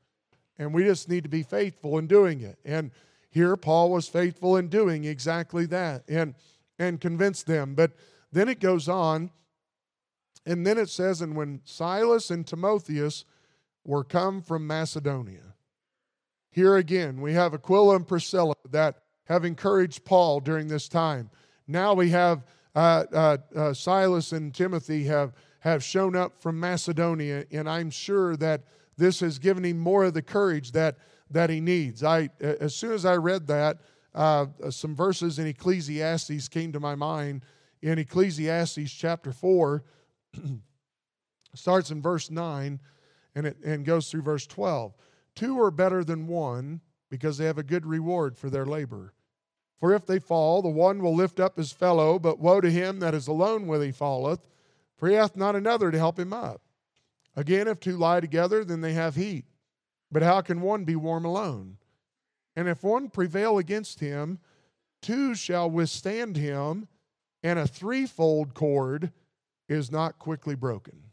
And 0.57 0.73
we 0.73 0.83
just 0.83 1.09
need 1.09 1.23
to 1.23 1.29
be 1.29 1.43
faithful 1.43 1.97
in 1.97 2.07
doing 2.07 2.41
it. 2.41 2.57
And 2.63 2.91
here, 3.29 3.57
Paul 3.57 3.91
was 3.91 4.07
faithful 4.07 4.55
in 4.55 4.69
doing 4.69 5.03
exactly 5.03 5.65
that 5.67 6.03
and, 6.07 6.35
and 6.79 7.01
convinced 7.01 7.47
them. 7.47 7.75
But 7.75 7.91
then 8.31 8.47
it 8.47 8.59
goes 8.59 8.87
on 8.87 9.31
and 10.45 10.65
then 10.65 10.77
it 10.77 10.89
says, 10.89 11.21
and 11.21 11.35
when 11.35 11.61
Silas 11.65 12.29
and 12.29 12.45
Timotheus 12.45 13.25
were 13.83 14.03
come 14.03 14.41
from 14.41 14.67
Macedonia. 14.67 15.55
Here 16.51 16.75
again, 16.75 17.19
we 17.19 17.33
have 17.33 17.53
Aquila 17.53 17.97
and 17.97 18.07
Priscilla 18.07 18.55
that 18.71 19.01
have 19.25 19.43
encouraged 19.43 20.05
Paul 20.05 20.39
during 20.39 20.67
this 20.67 20.87
time. 20.87 21.29
Now 21.67 21.93
we 21.93 22.09
have 22.11 22.43
uh, 22.75 23.05
uh, 23.11 23.37
uh, 23.55 23.73
Silas 23.73 24.31
and 24.31 24.53
Timothy 24.53 25.03
have, 25.05 25.33
have 25.59 25.83
shown 25.83 26.15
up 26.15 26.41
from 26.41 26.59
Macedonia, 26.59 27.45
and 27.51 27.69
I'm 27.69 27.89
sure 27.89 28.35
that 28.37 28.63
this 28.97 29.19
has 29.19 29.39
given 29.39 29.65
him 29.65 29.77
more 29.77 30.05
of 30.05 30.13
the 30.13 30.21
courage 30.21 30.71
that, 30.71 30.97
that 31.29 31.49
he 31.49 31.59
needs. 31.59 32.03
I, 32.03 32.29
as 32.39 32.75
soon 32.75 32.93
as 32.93 33.05
I 33.05 33.15
read 33.15 33.47
that, 33.47 33.79
uh, 34.13 34.45
some 34.69 34.95
verses 34.95 35.39
in 35.39 35.47
Ecclesiastes 35.47 36.47
came 36.47 36.71
to 36.71 36.79
my 36.79 36.95
mind. 36.95 37.43
In 37.81 37.99
Ecclesiastes 37.99 38.91
chapter 38.91 39.31
4, 39.31 39.83
starts 41.53 41.91
in 41.91 42.01
verse 42.01 42.29
9 42.29 42.79
and 43.35 43.47
it 43.47 43.57
and 43.63 43.85
goes 43.85 44.09
through 44.09 44.21
verse 44.21 44.47
12. 44.47 44.93
Two 45.35 45.59
are 45.59 45.71
better 45.71 46.03
than 46.03 46.27
one 46.27 46.81
because 47.09 47.37
they 47.37 47.45
have 47.45 47.57
a 47.57 47.63
good 47.63 47.85
reward 47.85 48.37
for 48.37 48.49
their 48.49 48.65
labor. 48.65 49.13
For 49.79 49.93
if 49.93 50.05
they 50.05 50.19
fall, 50.19 50.61
the 50.61 50.69
one 50.69 51.01
will 51.01 51.13
lift 51.13 51.39
up 51.39 51.57
his 51.57 51.73
fellow, 51.73 52.17
but 52.17 52.39
woe 52.39 52.61
to 52.61 52.71
him 52.71 52.99
that 52.99 53.13
is 53.13 53.27
alone 53.27 53.67
when 53.67 53.81
he 53.81 53.91
falleth, 53.91 54.47
for 54.95 55.09
he 55.09 55.15
hath 55.15 55.35
not 55.35 55.55
another 55.55 55.91
to 55.91 55.97
help 55.97 56.17
him 56.17 56.31
up. 56.31 56.61
Again, 57.35 57.67
if 57.67 57.79
two 57.79 57.97
lie 57.97 58.19
together, 58.19 58.63
then 58.63 58.81
they 58.81 58.93
have 58.93 59.15
heat. 59.15 59.45
But 60.11 60.23
how 60.23 60.41
can 60.41 60.61
one 60.61 60.85
be 60.85 60.95
warm 60.95 61.25
alone? 61.25 61.77
And 62.55 62.67
if 62.67 62.83
one 62.83 63.09
prevail 63.09 63.57
against 63.57 63.99
him, 63.99 64.39
two 65.01 65.35
shall 65.35 65.69
withstand 65.69 66.37
him, 66.37 66.87
and 67.43 67.59
a 67.59 67.67
threefold 67.67 68.53
cord 68.53 69.11
is 69.67 69.91
not 69.91 70.19
quickly 70.19 70.55
broken. 70.55 71.03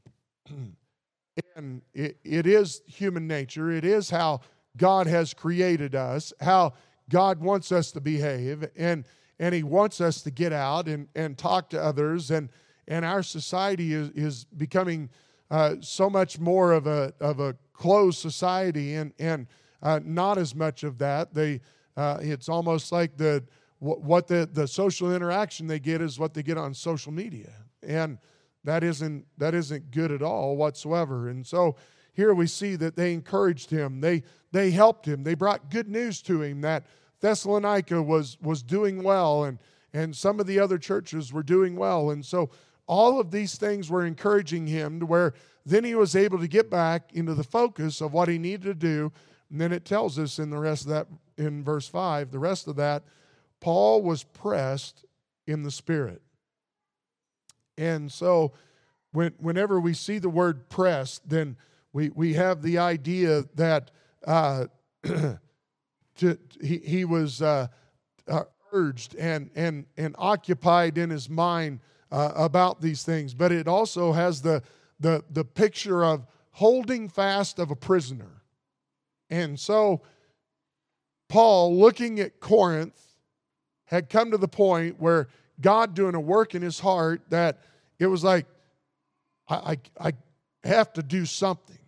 and 1.57 1.83
it, 1.95 2.19
it 2.25 2.47
is 2.47 2.83
human 2.87 3.26
nature, 3.26 3.71
it 3.71 3.85
is 3.85 4.11
how 4.11 4.41
God 4.76 5.07
has 5.07 5.35
created 5.35 5.95
us, 5.95 6.33
how 6.41 6.75
God 7.09 7.41
wants 7.41 7.73
us 7.73 7.93
to 7.93 8.00
behave, 8.00 8.69
and, 8.76 9.05
and 9.38 9.55
He 9.55 9.62
wants 9.62 10.00
us 10.00 10.23
to 10.23 10.31
get 10.31 10.52
out 10.52 10.88
and, 10.88 11.09
and 11.14 11.37
talk 11.37 11.71
to 11.71 11.83
others. 11.83 12.31
And, 12.31 12.50
and 12.87 13.05
our 13.05 13.23
society 13.23 13.93
is, 13.93 14.11
is 14.11 14.45
becoming 14.45 15.11
uh, 15.52 15.76
so 15.80 16.09
much 16.09 16.40
more 16.40 16.73
of 16.73 16.87
a, 16.87 17.12
of 17.21 17.38
a 17.38 17.54
closed 17.75 18.18
society 18.18 18.94
and, 18.94 19.12
and 19.18 19.47
uh, 19.82 20.00
not 20.02 20.38
as 20.38 20.54
much 20.54 20.82
of 20.82 20.97
that. 20.97 21.35
They, 21.35 21.61
uh, 21.94 22.18
it's 22.23 22.49
almost 22.49 22.90
like 22.90 23.18
the, 23.18 23.44
what 23.78 24.26
the, 24.26 24.49
the 24.50 24.66
social 24.66 25.14
interaction 25.14 25.66
they 25.66 25.78
get 25.78 26.00
is 26.00 26.18
what 26.18 26.32
they 26.32 26.42
get 26.42 26.56
on 26.56 26.73
social 26.73 27.12
media. 27.12 27.52
And 27.82 28.16
that 28.64 28.82
isn't, 28.82 29.26
that 29.37 29.54
isn't 29.54 29.90
good 29.90 30.11
at 30.11 30.23
all 30.23 30.56
whatsoever. 30.56 31.28
And 31.28 31.47
so 31.47 31.76
here 32.14 32.32
we 32.32 32.47
see 32.47 32.75
that 32.76 32.97
they 32.97 33.12
encouraged 33.12 33.71
him, 33.71 34.00
they, 34.00 34.23
they 34.52 34.71
helped 34.71 35.06
him, 35.06 35.23
they 35.23 35.35
brought 35.35 35.71
good 35.71 35.88
news 35.88 36.23
to 36.23 36.40
him 36.40 36.62
that 36.62 36.87
Thessalonica 37.21 38.02
was, 38.02 38.38
was 38.40 38.62
doing 38.62 39.02
well 39.02 39.44
and, 39.44 39.59
and 39.92 40.16
some 40.16 40.40
of 40.40 40.47
the 40.47 40.59
other 40.59 40.78
churches 40.78 41.30
were 41.30 41.42
doing 41.42 41.76
well. 41.76 42.11
And 42.11 42.25
so 42.25 42.49
all 42.86 43.20
of 43.20 43.30
these 43.30 43.56
things 43.56 43.90
were 43.90 44.04
encouraging 44.04 44.66
him 44.66 45.00
to 45.00 45.06
where 45.06 45.34
then 45.64 45.84
he 45.84 45.94
was 45.94 46.16
able 46.16 46.38
to 46.38 46.48
get 46.48 46.70
back 46.70 47.12
into 47.12 47.34
the 47.34 47.44
focus 47.44 48.00
of 48.00 48.12
what 48.12 48.28
he 48.28 48.38
needed 48.38 48.62
to 48.64 48.74
do. 48.74 49.12
And 49.50 49.60
then 49.60 49.72
it 49.72 49.84
tells 49.84 50.18
us 50.18 50.38
in 50.38 50.50
the 50.50 50.58
rest 50.58 50.82
of 50.84 50.90
that, 50.90 51.06
in 51.36 51.62
verse 51.62 51.86
5, 51.86 52.30
the 52.30 52.38
rest 52.38 52.66
of 52.66 52.76
that, 52.76 53.04
Paul 53.60 54.02
was 54.02 54.24
pressed 54.24 55.04
in 55.46 55.62
the 55.62 55.70
Spirit. 55.70 56.22
And 57.78 58.10
so 58.10 58.52
when, 59.12 59.34
whenever 59.38 59.80
we 59.80 59.94
see 59.94 60.18
the 60.18 60.28
word 60.28 60.68
pressed, 60.68 61.28
then 61.28 61.56
we, 61.92 62.10
we 62.10 62.34
have 62.34 62.62
the 62.62 62.78
idea 62.78 63.44
that 63.54 63.90
uh, 64.26 64.66
to, 65.04 65.38
he, 66.60 66.78
he 66.78 67.04
was 67.04 67.40
uh, 67.42 67.68
uh, 68.26 68.44
urged 68.72 69.14
and, 69.16 69.50
and, 69.54 69.86
and 69.96 70.14
occupied 70.18 70.98
in 70.98 71.10
his 71.10 71.28
mind 71.28 71.80
uh, 72.12 72.33
about 72.37 72.81
these 72.81 73.02
things. 73.02 73.35
But 73.35 73.50
it 73.50 73.66
also 73.66 74.12
has 74.12 74.42
the, 74.42 74.62
the, 75.00 75.25
the 75.31 75.45
picture 75.45 76.04
of 76.04 76.26
holding 76.50 77.09
fast 77.09 77.59
of 77.59 77.71
a 77.71 77.76
prisoner. 77.76 78.42
And 79.31 79.59
so, 79.59 80.02
Paul, 81.28 81.76
looking 81.76 82.21
at 82.21 82.38
Corinth, 82.38 83.00
had 83.87 84.11
come 84.11 84.31
to 84.31 84.37
the 84.37 84.49
point 84.49 85.00
where 85.00 85.28
God 85.61 85.95
doing 85.95 86.14
a 86.14 86.21
work 86.21 86.54
in 86.54 86.61
his 86.61 86.78
heart 86.78 87.23
that 87.31 87.61
it 87.99 88.07
was 88.07 88.23
like, 88.23 88.47
I, 89.49 89.78
I, 89.99 90.09
I 90.09 90.12
have 90.69 90.92
to 90.95 91.02
do 91.02 91.25
something. 91.25 91.78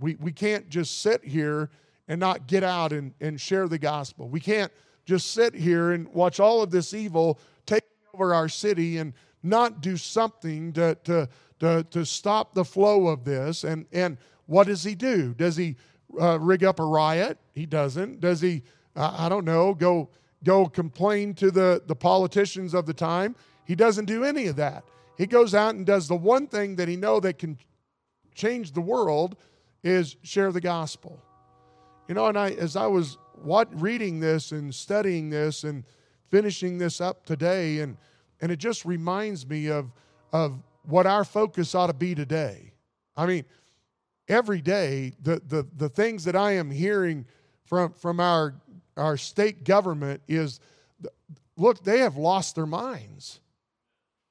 We, 0.00 0.16
we 0.16 0.32
can't 0.32 0.68
just 0.68 1.00
sit 1.00 1.24
here 1.24 1.70
and 2.08 2.18
not 2.18 2.48
get 2.48 2.64
out 2.64 2.92
and, 2.92 3.14
and 3.20 3.40
share 3.40 3.68
the 3.68 3.78
gospel. 3.78 4.28
We 4.28 4.40
can't 4.40 4.72
just 5.04 5.32
sit 5.32 5.54
here 5.54 5.92
and 5.92 6.08
watch 6.08 6.40
all 6.40 6.62
of 6.62 6.70
this 6.70 6.94
evil 6.94 7.38
take 7.66 7.84
over 8.14 8.34
our 8.34 8.48
city 8.48 8.98
and 8.98 9.12
not 9.42 9.80
do 9.80 9.96
something 9.96 10.72
to, 10.74 10.96
to, 11.04 11.28
to, 11.60 11.84
to 11.90 12.04
stop 12.04 12.54
the 12.54 12.64
flow 12.64 13.08
of 13.08 13.24
this. 13.24 13.64
And, 13.64 13.86
and 13.92 14.18
what 14.46 14.66
does 14.66 14.82
he 14.82 14.94
do? 14.94 15.34
Does 15.34 15.56
he 15.56 15.76
uh, 16.20 16.38
rig 16.40 16.64
up 16.64 16.80
a 16.80 16.84
riot? 16.84 17.38
He 17.54 17.66
doesn't. 17.66 18.20
Does 18.20 18.40
he, 18.40 18.62
uh, 18.96 19.14
I 19.16 19.28
don't 19.28 19.44
know, 19.44 19.74
go, 19.74 20.08
go 20.44 20.66
complain 20.66 21.34
to 21.34 21.50
the, 21.50 21.82
the 21.86 21.96
politicians 21.96 22.74
of 22.74 22.86
the 22.86 22.94
time? 22.94 23.36
He 23.64 23.74
doesn't 23.74 24.06
do 24.06 24.24
any 24.24 24.46
of 24.46 24.56
that. 24.56 24.84
He 25.18 25.26
goes 25.26 25.54
out 25.54 25.74
and 25.74 25.84
does 25.84 26.08
the 26.08 26.16
one 26.16 26.46
thing 26.46 26.76
that 26.76 26.88
he 26.88 26.96
know 26.96 27.20
that 27.20 27.38
can 27.38 27.58
change 28.34 28.72
the 28.72 28.80
world 28.80 29.36
is 29.82 30.16
share 30.22 30.52
the 30.52 30.60
gospel. 30.60 31.20
You 32.08 32.14
know, 32.14 32.26
and 32.26 32.38
I 32.38 32.50
as 32.52 32.76
I 32.76 32.86
was 32.86 33.18
what 33.34 33.68
reading 33.80 34.20
this 34.20 34.52
and 34.52 34.74
studying 34.74 35.28
this 35.28 35.64
and 35.64 35.84
finishing 36.30 36.78
this 36.78 37.00
up 37.00 37.26
today 37.26 37.80
and 37.80 37.96
and 38.40 38.52
it 38.52 38.58
just 38.58 38.84
reminds 38.84 39.46
me 39.46 39.68
of 39.68 39.92
of 40.32 40.58
what 40.84 41.06
our 41.06 41.24
focus 41.24 41.74
ought 41.74 41.88
to 41.88 41.94
be 41.94 42.14
today. 42.14 42.72
I 43.16 43.26
mean, 43.26 43.44
every 44.28 44.60
day 44.60 45.12
the 45.22 45.40
the 45.46 45.66
the 45.76 45.88
things 45.88 46.24
that 46.24 46.36
I 46.36 46.52
am 46.52 46.70
hearing 46.70 47.26
from 47.64 47.92
from 47.92 48.20
our 48.20 48.54
our 48.96 49.16
state 49.16 49.64
government 49.64 50.22
is 50.28 50.60
look, 51.56 51.82
they 51.84 51.98
have 51.98 52.16
lost 52.16 52.54
their 52.54 52.66
minds. 52.66 53.40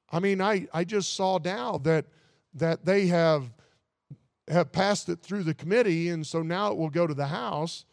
I 0.09 0.19
mean, 0.19 0.41
I, 0.41 0.67
I 0.73 0.83
just 0.83 1.15
saw 1.15 1.37
now 1.43 1.77
that 1.79 2.05
that 2.55 2.85
they 2.85 3.07
have 3.07 3.51
have 4.47 4.71
passed 4.71 5.09
it 5.09 5.21
through 5.21 5.43
the 5.43 5.53
committee, 5.53 6.09
and 6.09 6.25
so 6.25 6.41
now 6.41 6.71
it 6.71 6.77
will 6.77 6.89
go 6.89 7.05
to 7.05 7.13
the 7.13 7.27
House, 7.27 7.85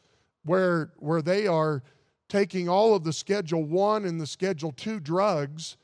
where 0.45 0.93
where 0.99 1.21
they 1.21 1.47
are 1.47 1.83
taking 2.29 2.69
all 2.69 2.95
of 2.95 3.05
the 3.05 3.13
Schedule 3.13 3.65
One 3.65 4.05
and 4.05 4.21
the 4.21 4.27
Schedule 4.27 4.73
Two 4.73 5.01
drugs, 5.01 5.77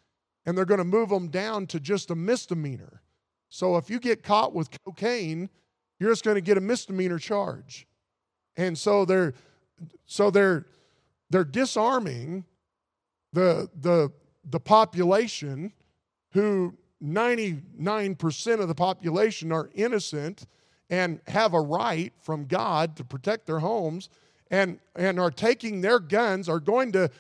and 0.51 0.59
they're 0.59 0.65
going 0.65 0.79
to 0.79 0.85
move 0.85 1.11
them 1.11 1.29
down 1.29 1.65
to 1.69 1.79
just 1.79 2.11
a 2.11 2.15
misdemeanor. 2.17 3.03
So 3.51 3.77
if 3.77 3.89
you 3.89 4.01
get 4.01 4.25
caught 4.25 4.53
with 4.53 4.69
cocaine, 4.85 5.49
you're 6.01 6.11
just 6.11 6.25
going 6.25 6.35
to 6.35 6.41
get 6.41 6.59
a 6.59 6.61
misdemeanor 6.61 7.21
charge, 7.21 7.87
and 8.57 8.77
so 8.77 9.05
they're 9.05 9.35
so 10.07 10.29
they're 10.29 10.67
they're 11.31 11.45
disarming 11.45 12.45
the 13.33 13.71
the 13.81 14.11
the 14.45 14.59
population 14.59 15.73
who 16.33 16.77
99% 17.03 18.61
of 18.61 18.67
the 18.67 18.75
population 18.75 19.53
are 19.53 19.71
innocent 19.75 20.47
and 20.91 21.21
have 21.29 21.55
a 21.55 21.61
right 21.61 22.13
from 22.21 22.47
God 22.47 22.97
to 22.97 23.05
protect 23.05 23.47
their 23.47 23.61
homes 23.61 24.09
and, 24.51 24.81
and 24.97 25.21
are 25.21 25.31
taking 25.31 25.81
their 25.81 26.01
guns, 26.01 26.49
are 26.49 26.61
going 26.61 26.93
to 26.93 27.11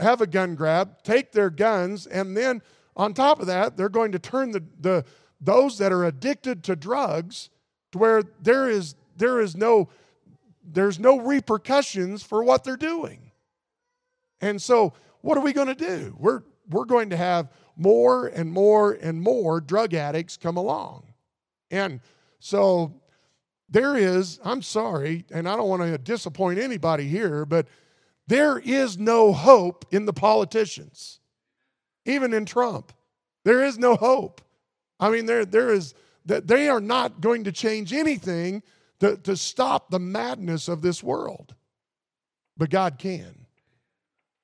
have 0.00 0.20
a 0.20 0.26
gun 0.26 0.54
grab, 0.54 1.02
take 1.02 1.32
their 1.32 1.50
guns, 1.50 2.06
and 2.06 2.36
then 2.36 2.62
on 2.96 3.14
top 3.14 3.40
of 3.40 3.46
that, 3.46 3.76
they're 3.76 3.88
going 3.88 4.12
to 4.12 4.18
turn 4.18 4.50
the, 4.50 4.64
the 4.80 5.04
those 5.40 5.78
that 5.78 5.92
are 5.92 6.04
addicted 6.04 6.64
to 6.64 6.74
drugs 6.74 7.50
to 7.92 7.98
where 7.98 8.22
there 8.42 8.68
is 8.68 8.96
there 9.16 9.40
is 9.40 9.56
no 9.56 9.88
there's 10.64 10.98
no 10.98 11.18
repercussions 11.18 12.22
for 12.22 12.42
what 12.42 12.64
they're 12.64 12.76
doing. 12.76 13.30
And 14.40 14.60
so 14.60 14.94
what 15.20 15.38
are 15.38 15.40
we 15.42 15.52
going 15.52 15.68
to 15.68 15.74
do? 15.74 16.16
We're 16.18 16.42
we're 16.68 16.84
going 16.84 17.10
to 17.10 17.16
have 17.16 17.50
more 17.76 18.26
and 18.26 18.50
more 18.50 18.92
and 18.92 19.20
more 19.22 19.60
drug 19.60 19.94
addicts 19.94 20.36
come 20.36 20.56
along. 20.56 21.04
And 21.70 22.00
so 22.40 22.94
there 23.68 23.96
is, 23.96 24.40
I'm 24.44 24.62
sorry, 24.62 25.24
and 25.30 25.48
I 25.48 25.56
don't 25.56 25.68
want 25.68 25.82
to 25.82 25.98
disappoint 25.98 26.58
anybody 26.58 27.08
here, 27.08 27.44
but 27.44 27.66
there 28.28 28.58
is 28.58 28.98
no 28.98 29.32
hope 29.32 29.86
in 29.90 30.04
the 30.04 30.12
politicians, 30.12 31.18
even 32.04 32.34
in 32.34 32.44
Trump. 32.44 32.92
There 33.44 33.64
is 33.64 33.78
no 33.78 33.96
hope. 33.96 34.42
I 35.00 35.08
mean, 35.08 35.24
there, 35.26 35.46
there 35.46 35.72
is 35.72 35.94
that 36.26 36.46
they 36.46 36.68
are 36.68 36.80
not 36.80 37.22
going 37.22 37.44
to 37.44 37.52
change 37.52 37.92
anything 37.94 38.62
to, 39.00 39.16
to 39.16 39.34
stop 39.34 39.90
the 39.90 39.98
madness 39.98 40.68
of 40.68 40.82
this 40.82 41.02
world. 41.02 41.54
But 42.56 42.68
God 42.68 42.98
can. 42.98 43.46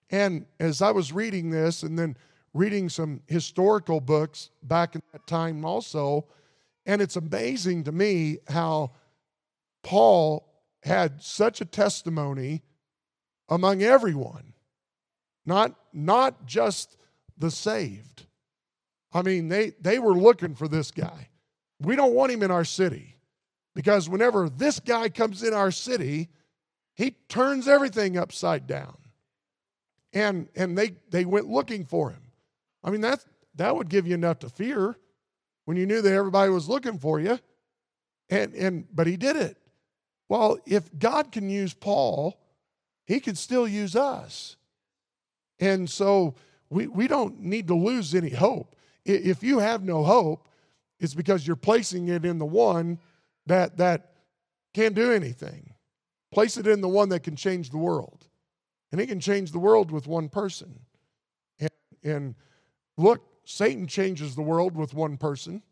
And 0.08 0.46
as 0.58 0.80
I 0.80 0.90
was 0.92 1.12
reading 1.12 1.50
this 1.50 1.82
and 1.82 1.98
then 1.98 2.16
reading 2.54 2.88
some 2.88 3.20
historical 3.26 4.00
books 4.00 4.50
back 4.62 4.94
in 4.94 5.02
that 5.12 5.26
time 5.26 5.62
also, 5.64 6.26
and 6.86 7.02
it's 7.02 7.16
amazing 7.16 7.84
to 7.84 7.92
me 7.92 8.38
how 8.48 8.92
Paul 9.82 10.48
had 10.82 11.22
such 11.22 11.60
a 11.60 11.66
testimony 11.66 12.62
among 13.48 13.82
everyone, 13.82 14.52
not, 15.44 15.74
not 15.92 16.46
just 16.46 16.96
the 17.36 17.50
saved. 17.50 18.26
I 19.12 19.22
mean, 19.22 19.48
they, 19.48 19.72
they 19.80 19.98
were 19.98 20.14
looking 20.14 20.54
for 20.54 20.68
this 20.68 20.90
guy. 20.90 21.28
we 21.80 21.96
don't 21.96 22.14
want 22.14 22.32
him 22.32 22.42
in 22.42 22.50
our 22.50 22.64
city 22.64 23.16
because 23.74 24.08
whenever 24.08 24.48
this 24.48 24.80
guy 24.80 25.08
comes 25.08 25.42
in 25.42 25.52
our 25.52 25.70
city, 25.70 26.28
he 26.94 27.12
turns 27.28 27.68
everything 27.68 28.16
upside 28.16 28.66
down. 28.66 28.96
And, 30.12 30.48
and 30.54 30.78
they, 30.78 30.94
they 31.10 31.24
went 31.24 31.48
looking 31.48 31.84
for 31.84 32.10
him. 32.10 32.22
I 32.84 32.90
mean, 32.90 33.00
that, 33.00 33.24
that 33.56 33.74
would 33.74 33.88
give 33.88 34.06
you 34.06 34.14
enough 34.14 34.40
to 34.40 34.48
fear 34.48 34.96
when 35.64 35.76
you 35.76 35.86
knew 35.86 36.02
that 36.02 36.12
everybody 36.12 36.50
was 36.50 36.68
looking 36.68 36.98
for 36.98 37.18
you. 37.18 37.38
And, 38.30 38.54
and, 38.54 38.86
but 38.92 39.06
he 39.06 39.16
did 39.16 39.36
it. 39.36 39.56
Well, 40.28 40.58
if 40.66 40.88
God 40.98 41.32
can 41.32 41.50
use 41.50 41.74
Paul, 41.74 42.40
he 43.06 43.20
could 43.20 43.38
still 43.38 43.68
use 43.68 43.94
us. 43.96 44.56
And 45.61 45.88
so 45.88 46.34
we, 46.70 46.87
we 46.87 47.06
don't 47.06 47.40
need 47.40 47.68
to 47.68 47.75
lose 47.75 48.14
any 48.14 48.30
hope. 48.30 48.75
If 49.04 49.42
you 49.42 49.58
have 49.58 49.82
no 49.82 50.02
hope, 50.02 50.49
it's 50.99 51.14
because 51.14 51.46
you're 51.46 51.56
placing 51.56 52.08
it 52.08 52.25
in 52.25 52.38
the 52.38 52.46
one 52.46 52.99
that, 53.46 53.76
that 53.76 54.12
can't 54.73 54.94
do 54.94 55.12
anything. 55.12 55.75
Place 56.32 56.56
it 56.56 56.66
in 56.66 56.80
the 56.80 56.88
one 56.88 57.11
that 57.11 57.23
can 57.23 57.37
change 57.37 57.70
the 57.70 57.78
world. 57.78 58.26
And 58.90 59.00
he 59.00 59.06
can 59.06 59.20
change 59.20 59.52
the 59.52 59.58
world 59.58 59.90
with 59.90 60.06
one 60.06 60.28
person. 60.28 60.80
And, 61.61 61.70
and 62.02 62.34
look, 62.96 63.23
Satan 63.44 63.87
changes 63.87 64.34
the 64.34 64.42
world 64.42 64.75
with 64.75 64.94
one 64.94 65.16
person 65.16 65.62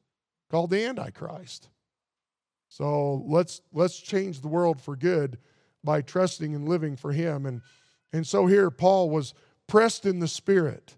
called 0.51 0.71
the 0.71 0.85
Antichrist. 0.85 1.69
So 2.69 3.23
let's 3.27 3.61
let's 3.73 3.99
change 3.99 4.41
the 4.41 4.49
world 4.49 4.81
for 4.81 4.97
good 4.97 5.39
by 5.85 6.03
trusting 6.03 6.55
and 6.55 6.69
living 6.69 6.97
for 6.97 7.12
him. 7.12 7.47
And, 7.47 7.62
and 8.12 8.27
so 8.27 8.47
here 8.47 8.71
Paul 8.71 9.11
was 9.11 9.35
pressed 9.67 10.07
in 10.07 10.19
the 10.19 10.29
spirit 10.29 10.97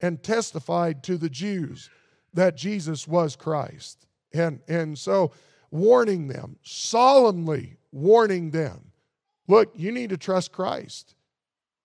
and 0.00 0.22
testified 0.22 1.02
to 1.04 1.16
the 1.16 1.30
Jews 1.30 1.90
that 2.34 2.56
Jesus 2.56 3.08
was 3.08 3.36
Christ. 3.36 4.06
And, 4.32 4.60
and 4.68 4.98
so 4.98 5.32
warning 5.70 6.28
them, 6.28 6.56
solemnly 6.62 7.78
warning 7.92 8.50
them, 8.50 8.92
look, 9.48 9.72
you 9.74 9.92
need 9.92 10.10
to 10.10 10.16
trust 10.16 10.52
Christ. 10.52 11.14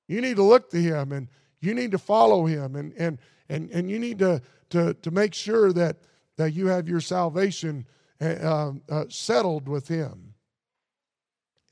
You 0.08 0.22
need 0.22 0.36
to 0.36 0.44
look 0.44 0.70
to 0.72 0.82
him 0.82 1.12
and 1.12 1.30
you 1.62 1.74
need 1.74 1.92
to 1.92 1.98
follow 1.98 2.46
him 2.46 2.76
and, 2.76 2.94
and, 2.98 3.18
and, 3.50 3.70
and 3.72 3.90
you 3.90 4.00
need 4.00 4.20
to, 4.20 4.42
to, 4.72 4.94
to 4.96 5.12
make 5.12 5.34
sure 5.34 5.72
that, 5.74 5.98
that 6.38 6.54
you 6.54 6.68
have 6.68 6.88
your 6.88 7.02
salvation 7.02 7.86
uh, 8.20 8.74
uh, 8.90 9.06
settled 9.10 9.68
with 9.68 9.88
him. 9.88 10.34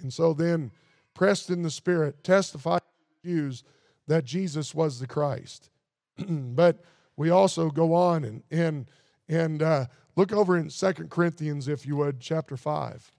And 0.01 0.13
so 0.13 0.34
then, 0.34 0.72
pressed 1.13 1.50
in 1.50 1.63
the 1.63 1.72
Spirit, 1.72 2.24
testified 2.24 2.82
to 2.82 2.86
the 3.24 3.29
Jews 3.29 3.63
that 4.08 4.25
Jesus 4.25 4.74
was 4.74 5.00
the 5.00 5.08
Christ. 5.08 5.70
but 6.27 6.84
we 7.18 7.29
also 7.29 7.70
go 7.70 7.94
on 7.94 8.24
and, 8.24 8.44
and, 8.50 8.89
and 9.27 9.62
uh, 9.62 9.86
look 10.15 10.32
over 10.32 10.58
in 10.58 10.70
Second 10.70 11.10
Corinthians, 11.10 11.68
if 11.68 11.86
you 11.86 11.96
would, 11.98 12.20
chapter 12.20 12.56
5. 12.56 13.12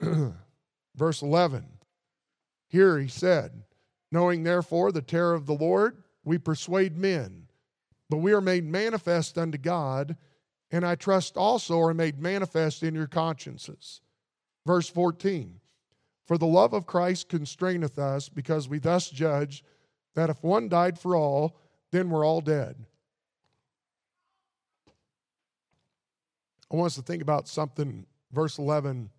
Verse 0.96 1.22
11. 1.22 1.66
Here 2.68 2.98
he 2.98 3.08
said, 3.08 3.62
Knowing 4.10 4.42
therefore 4.42 4.92
the 4.92 5.02
terror 5.02 5.34
of 5.34 5.46
the 5.46 5.54
Lord, 5.54 6.02
we 6.24 6.38
persuade 6.38 6.96
men, 6.96 7.46
but 8.10 8.18
we 8.18 8.32
are 8.32 8.40
made 8.40 8.64
manifest 8.64 9.38
unto 9.38 9.58
God 9.58 10.16
and 10.70 10.84
I 10.84 10.94
trust 10.94 11.36
also 11.36 11.80
are 11.80 11.94
made 11.94 12.20
manifest 12.20 12.82
in 12.82 12.94
your 12.94 13.06
consciences. 13.06 14.00
Verse 14.66 14.88
14 14.88 15.60
For 16.26 16.38
the 16.38 16.46
love 16.46 16.72
of 16.72 16.86
Christ 16.86 17.28
constraineth 17.28 17.98
us, 17.98 18.28
because 18.28 18.68
we 18.68 18.78
thus 18.78 19.10
judge 19.10 19.64
that 20.14 20.30
if 20.30 20.42
one 20.42 20.68
died 20.68 20.98
for 20.98 21.14
all, 21.14 21.58
then 21.92 22.10
we're 22.10 22.26
all 22.26 22.40
dead. 22.40 22.76
I 26.70 26.76
want 26.76 26.86
us 26.86 26.96
to 26.96 27.02
think 27.02 27.22
about 27.22 27.46
something, 27.46 28.06
verse 28.32 28.58
11, 28.58 29.10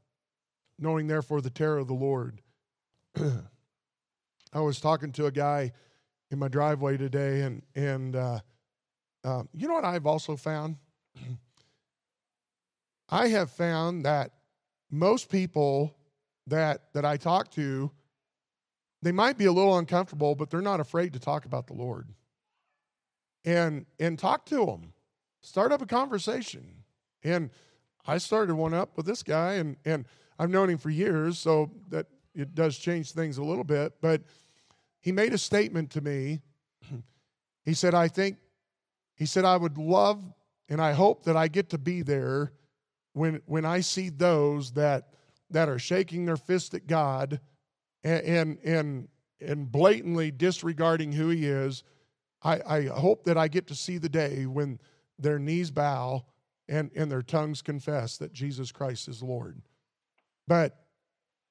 knowing 0.77 1.07
therefore 1.07 1.39
the 1.39 1.49
terror 1.49 1.77
of 1.77 1.87
the 1.87 1.93
Lord. 1.93 2.41
I 3.15 4.59
was 4.59 4.81
talking 4.81 5.13
to 5.13 5.27
a 5.27 5.31
guy 5.31 5.71
in 6.29 6.39
my 6.39 6.49
driveway 6.49 6.97
today, 6.97 7.41
and, 7.41 7.61
and 7.73 8.15
uh, 8.15 8.39
uh, 9.23 9.43
you 9.53 9.67
know 9.67 9.75
what 9.75 9.85
I've 9.85 10.05
also 10.05 10.35
found? 10.35 10.75
I 13.09 13.29
have 13.29 13.51
found 13.51 14.05
that 14.05 14.31
most 14.91 15.29
people 15.29 15.95
that 16.47 16.93
that 16.93 17.05
I 17.05 17.17
talk 17.17 17.51
to, 17.51 17.91
they 19.01 19.11
might 19.11 19.37
be 19.37 19.45
a 19.45 19.51
little 19.51 19.77
uncomfortable, 19.77 20.35
but 20.35 20.49
they're 20.49 20.61
not 20.61 20.79
afraid 20.79 21.13
to 21.13 21.19
talk 21.19 21.45
about 21.45 21.67
the 21.67 21.73
Lord. 21.73 22.09
And 23.45 23.85
and 23.99 24.17
talk 24.19 24.45
to 24.47 24.65
them. 24.65 24.93
Start 25.41 25.71
up 25.71 25.81
a 25.81 25.85
conversation. 25.85 26.83
And 27.23 27.49
I 28.05 28.17
started 28.17 28.55
one 28.55 28.73
up 28.73 28.97
with 28.97 29.05
this 29.05 29.23
guy 29.23 29.53
and 29.53 29.77
and 29.85 30.05
I've 30.39 30.49
known 30.49 30.69
him 30.69 30.77
for 30.77 30.89
years, 30.89 31.39
so 31.39 31.71
that 31.89 32.07
it 32.35 32.53
does 32.53 32.77
change 32.77 33.11
things 33.11 33.37
a 33.37 33.43
little 33.43 33.63
bit, 33.63 33.93
but 34.01 34.21
he 34.99 35.11
made 35.11 35.33
a 35.33 35.37
statement 35.37 35.91
to 35.91 36.01
me. 36.01 36.41
He 37.63 37.73
said, 37.73 37.93
I 37.93 38.07
think, 38.07 38.37
he 39.13 39.25
said, 39.25 39.43
I 39.43 39.57
would 39.57 39.77
love 39.77 40.23
and 40.69 40.81
I 40.81 40.93
hope 40.93 41.23
that 41.23 41.37
I 41.37 41.47
get 41.47 41.69
to 41.69 41.77
be 41.77 42.01
there 42.01 42.51
when 43.13 43.41
when 43.45 43.65
I 43.65 43.81
see 43.81 44.09
those 44.09 44.71
that 44.73 45.09
that 45.49 45.69
are 45.69 45.79
shaking 45.79 46.25
their 46.25 46.37
fist 46.37 46.73
at 46.73 46.87
God 46.87 47.39
and 48.03 48.23
and 48.23 48.57
and, 48.63 49.07
and 49.39 49.71
blatantly 49.71 50.31
disregarding 50.31 51.11
who 51.11 51.29
He 51.29 51.45
is, 51.45 51.83
I, 52.43 52.61
I 52.65 52.85
hope 52.85 53.23
that 53.25 53.37
I 53.37 53.47
get 53.47 53.67
to 53.67 53.75
see 53.75 53.97
the 53.97 54.09
day 54.09 54.45
when 54.45 54.79
their 55.19 55.39
knees 55.39 55.71
bow 55.71 56.25
and, 56.69 56.91
and 56.95 57.11
their 57.11 57.21
tongues 57.21 57.61
confess 57.61 58.17
that 58.17 58.33
Jesus 58.33 58.71
Christ 58.71 59.07
is 59.07 59.23
Lord. 59.23 59.61
But 60.47 60.77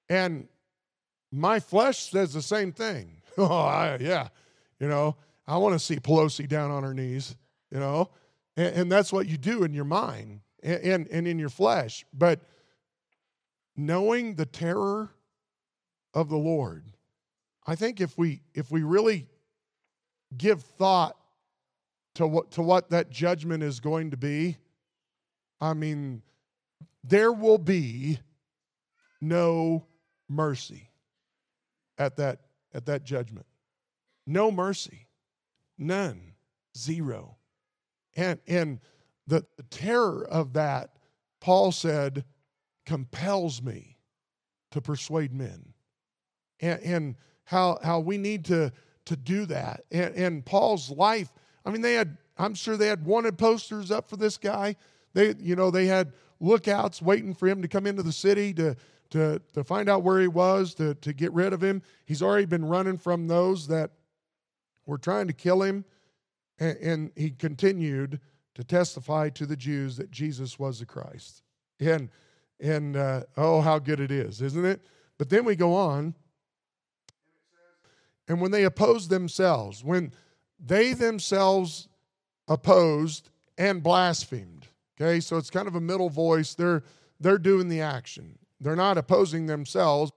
and 0.08 0.48
my 1.32 1.60
flesh 1.60 2.10
says 2.10 2.32
the 2.32 2.42
same 2.42 2.72
thing. 2.72 3.22
oh, 3.38 3.46
I, 3.46 3.98
yeah, 4.00 4.28
you 4.78 4.88
know, 4.88 5.16
I 5.46 5.56
want 5.56 5.74
to 5.74 5.78
see 5.78 5.96
Pelosi 5.96 6.48
down 6.48 6.70
on 6.70 6.82
her 6.82 6.94
knees, 6.94 7.36
you 7.70 7.80
know, 7.80 8.10
and, 8.56 8.74
and 8.74 8.92
that's 8.92 9.12
what 9.12 9.26
you 9.26 9.36
do 9.36 9.62
in 9.64 9.72
your 9.72 9.84
mind 9.84 10.40
and, 10.62 10.80
and, 10.82 11.08
and 11.08 11.28
in 11.28 11.38
your 11.38 11.48
flesh. 11.48 12.04
But 12.12 12.40
knowing 13.76 14.34
the 14.34 14.46
terror 14.46 15.10
of 16.14 16.28
the 16.28 16.38
Lord, 16.38 16.84
I 17.66 17.74
think 17.74 18.00
if 18.00 18.16
we 18.16 18.42
if 18.54 18.70
we 18.70 18.82
really 18.82 19.26
give 20.36 20.62
thought 20.62 21.16
to 22.14 22.26
what 22.26 22.50
to 22.52 22.62
what 22.62 22.90
that 22.90 23.10
judgment 23.10 23.62
is 23.62 23.80
going 23.80 24.10
to 24.12 24.16
be, 24.16 24.56
I 25.60 25.74
mean, 25.74 26.22
there 27.04 27.32
will 27.32 27.58
be 27.58 28.20
no 29.20 29.86
mercy 30.28 30.90
at 31.98 32.16
that 32.16 32.40
at 32.72 32.86
that 32.86 33.04
judgment. 33.04 33.46
No 34.26 34.50
mercy. 34.50 35.06
None. 35.78 36.34
Zero. 36.76 37.36
And 38.16 38.40
and 38.48 38.80
the, 39.26 39.44
the 39.56 39.62
terror 39.64 40.26
of 40.28 40.54
that, 40.54 40.96
Paul 41.40 41.70
said, 41.72 42.24
compels 42.84 43.62
me 43.62 43.98
to 44.70 44.80
persuade 44.80 45.32
men. 45.32 45.74
And, 46.60 46.80
and 46.82 47.14
how, 47.44 47.78
how 47.82 48.00
we 48.00 48.18
need 48.18 48.44
to, 48.46 48.72
to 49.06 49.16
do 49.16 49.46
that. 49.46 49.84
And, 49.90 50.14
and 50.14 50.44
Paul's 50.44 50.90
life, 50.90 51.32
I 51.64 51.70
mean, 51.70 51.82
they 51.82 51.94
had, 51.94 52.16
I'm 52.38 52.54
sure 52.54 52.76
they 52.76 52.88
had 52.88 53.04
wanted 53.04 53.36
posters 53.36 53.90
up 53.90 54.08
for 54.08 54.16
this 54.16 54.38
guy. 54.38 54.76
They, 55.12 55.34
you 55.38 55.56
know, 55.56 55.70
they 55.70 55.86
had 55.86 56.12
lookouts 56.40 57.02
waiting 57.02 57.34
for 57.34 57.48
him 57.48 57.62
to 57.62 57.68
come 57.68 57.86
into 57.86 58.02
the 58.02 58.12
city 58.12 58.52
to, 58.54 58.76
to, 59.10 59.40
to 59.54 59.64
find 59.64 59.88
out 59.88 60.02
where 60.02 60.20
he 60.20 60.28
was, 60.28 60.74
to, 60.74 60.94
to 60.94 61.12
get 61.12 61.32
rid 61.32 61.52
of 61.52 61.62
him. 61.62 61.82
He's 62.04 62.22
already 62.22 62.46
been 62.46 62.64
running 62.64 62.98
from 62.98 63.28
those 63.28 63.66
that 63.68 63.90
were 64.86 64.98
trying 64.98 65.26
to 65.26 65.32
kill 65.32 65.62
him. 65.62 65.84
And, 66.58 67.10
he 67.16 67.30
continued 67.30 68.20
to 68.54 68.64
testify 68.64 69.28
to 69.30 69.44
the 69.44 69.56
Jews 69.56 69.96
that 69.98 70.10
Jesus 70.10 70.58
was 70.58 70.78
the 70.78 70.86
Christ. 70.86 71.42
And 71.80 72.08
and 72.58 72.96
uh, 72.96 73.24
oh, 73.36 73.60
how 73.60 73.78
good 73.78 74.00
it 74.00 74.10
is, 74.10 74.40
isn't 74.40 74.64
it? 74.64 74.80
But 75.18 75.28
then 75.28 75.44
we 75.44 75.56
go 75.56 75.74
on, 75.74 76.14
and 78.28 78.40
when 78.40 78.50
they 78.50 78.64
opposed 78.64 79.10
themselves, 79.10 79.84
when 79.84 80.12
they 80.58 80.94
themselves 80.94 81.88
opposed 82.48 83.28
and 83.58 83.82
blasphemed. 83.82 84.66
Okay, 84.98 85.20
so 85.20 85.36
it's 85.36 85.50
kind 85.50 85.68
of 85.68 85.74
a 85.74 85.80
middle 85.80 86.08
voice. 86.08 86.54
They're 86.54 86.82
they're 87.20 87.38
doing 87.38 87.68
the 87.68 87.80
action. 87.82 88.38
They're 88.60 88.76
not 88.76 88.96
opposing 88.96 89.46
themselves. 89.46 90.12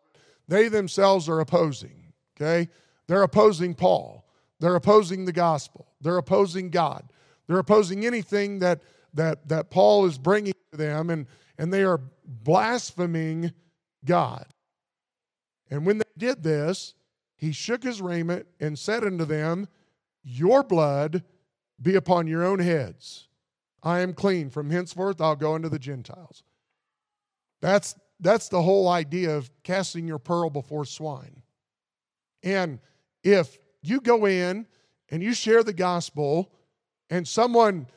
They 0.48 0.70
themselves 0.70 1.28
are 1.28 1.42
opposing. 1.42 2.14
Okay, 2.36 2.70
they're 3.08 3.24
opposing 3.24 3.74
Paul. 3.74 4.26
They're 4.60 4.76
opposing 4.76 5.26
the 5.26 5.34
gospel. 5.34 5.89
They're 6.02 6.18
opposing 6.18 6.70
God. 6.70 7.12
They're 7.48 7.60
opposing 7.60 8.06
anything 8.06 8.60
that, 8.60 8.82
that, 9.14 9.48
that 9.50 9.70
Paul 9.70 10.06
is 10.06 10.18
bringing 10.18 10.54
to 10.72 10.78
them, 10.78 11.10
and, 11.10 11.28
and 11.58 11.74
they 11.74 11.84
are 11.84 12.02
blaspheming 12.26 13.54
God. 14.06 14.46
And 15.70 15.86
when 15.86 15.98
they 15.98 16.04
did 16.18 16.44
this, 16.44 16.94
he 17.36 17.52
shook 17.52 17.84
his 17.84 18.02
raiment 18.02 18.48
and 18.60 18.78
said 18.78 19.04
unto 19.04 19.26
them, 19.26 19.68
Your 20.24 20.64
blood 20.64 21.24
be 21.82 21.96
upon 21.96 22.28
your 22.28 22.44
own 22.44 22.60
heads. 22.60 23.28
I 23.82 24.00
am 24.00 24.14
clean. 24.14 24.50
From 24.50 24.70
henceforth, 24.70 25.22
I'll 25.22 25.36
go 25.36 25.56
unto 25.56 25.70
the 25.70 25.80
Gentiles. 25.80 26.44
That's, 27.62 27.96
that's 28.20 28.50
the 28.50 28.62
whole 28.62 28.90
idea 28.90 29.36
of 29.36 29.50
casting 29.64 30.08
your 30.08 30.20
pearl 30.20 30.50
before 30.50 30.86
swine. 30.86 31.42
And 32.44 32.80
if 33.24 33.58
you 33.82 34.02
go 34.02 34.26
in 34.26 34.68
and 35.12 35.24
you 35.24 35.34
share 35.34 35.64
the 35.64 35.74
gospel 35.74 36.52
and 37.10 37.28
someone 37.28 37.88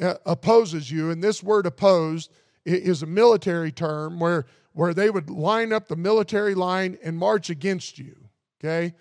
uh, 0.00 0.14
opposes 0.26 0.90
you, 0.90 1.10
and 1.10 1.22
this 1.22 1.42
word 1.42 1.66
opposed 1.66 2.30
is 2.64 3.02
a 3.02 3.06
military 3.06 3.72
term 3.72 4.20
where, 4.20 4.46
where 4.72 4.94
they 4.94 5.10
would 5.10 5.30
line 5.30 5.72
up 5.72 5.88
the 5.88 5.96
military 5.96 6.54
line 6.54 6.98
and 7.02 7.16
march 7.16 7.50
against 7.50 7.98
you, 7.98 8.16
okay? 8.60 8.94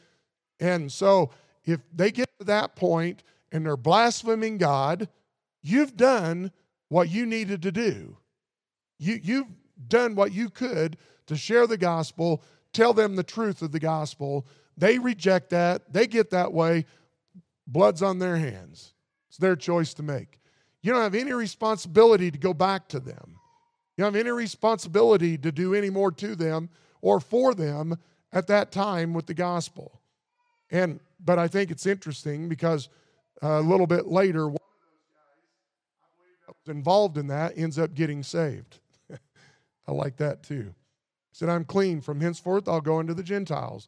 And 0.60 0.92
so 0.92 1.32
if 1.66 1.82
they 1.94 2.12
get 2.12 2.30
to 2.40 2.46
that 2.46 2.76
point 2.76 3.24
and 3.52 3.66
they're 3.66 3.78
blaspheming 3.78 4.58
God, 4.58 5.10
you've 5.62 5.98
done 5.98 6.52
what 6.90 7.10
you 7.10 7.26
needed 7.26 7.62
to 7.64 7.72
do. 7.72 8.18
You, 8.98 9.20
you've 9.22 9.48
done 9.88 10.16
what 10.16 10.32
you 10.32 10.50
could 10.50 10.98
to 11.28 11.36
share 11.36 11.68
the 11.68 11.78
gospel, 11.78 12.42
tell 12.74 12.94
them 12.94 13.16
the 13.16 13.24
truth 13.24 13.62
of 13.62 13.72
the 13.72 13.80
gospel. 13.80 14.48
They 14.78 14.98
reject 14.98 15.50
that, 15.50 15.92
they 15.92 16.08
get 16.08 16.30
that 16.30 16.54
way, 16.54 16.86
blood's 17.68 18.02
on 18.02 18.20
their 18.20 18.38
hands. 18.38 18.94
It's 19.30 19.38
their 19.38 19.56
choice 19.56 19.94
to 19.96 20.04
make. 20.04 20.40
You 20.82 20.94
don't 20.94 21.02
have 21.02 21.16
any 21.16 21.34
responsibility 21.34 22.32
to 22.32 22.38
go 22.38 22.54
back 22.54 22.88
to 22.90 23.00
them. 23.00 23.36
You 23.98 24.04
don't 24.04 24.14
have 24.14 24.20
any 24.20 24.32
responsibility 24.32 25.38
to 25.38 25.52
do 25.52 25.74
any 25.74 25.90
more 25.90 26.12
to 26.14 26.36
them 26.36 26.70
or 27.02 27.20
for 27.20 27.54
them 27.54 27.98
at 28.32 28.48
that 28.48 28.72
time 28.72 29.14
with 29.14 29.26
the 29.26 29.34
gospel. 29.34 30.02
And 30.72 31.00
but 31.24 31.40
I 31.40 31.48
think 31.48 31.72
it's 31.72 31.86
interesting 31.86 32.48
because 32.48 32.90
uh, 33.42 33.60
a 33.60 33.62
little 33.62 33.88
bit 33.88 34.08
later, 34.08 34.48
one 34.48 34.56
of 34.56 34.62
those 36.48 36.56
guys 36.66 36.76
involved 36.76 37.18
in 37.18 37.28
that 37.28 37.58
ends 37.58 37.80
up 37.80 37.94
getting 37.96 38.24
saved. 38.24 38.80
I 39.88 39.92
like 39.92 40.18
that 40.18 40.44
too. 40.44 40.74
He 41.30 41.34
said, 41.34 41.50
I'm 41.50 41.66
clean. 41.66 42.02
From 42.02 42.22
henceforth 42.22 42.68
I'll 42.68 42.82
go 42.82 43.00
into 43.00 43.14
the 43.14 43.24
Gentiles. 43.24 43.88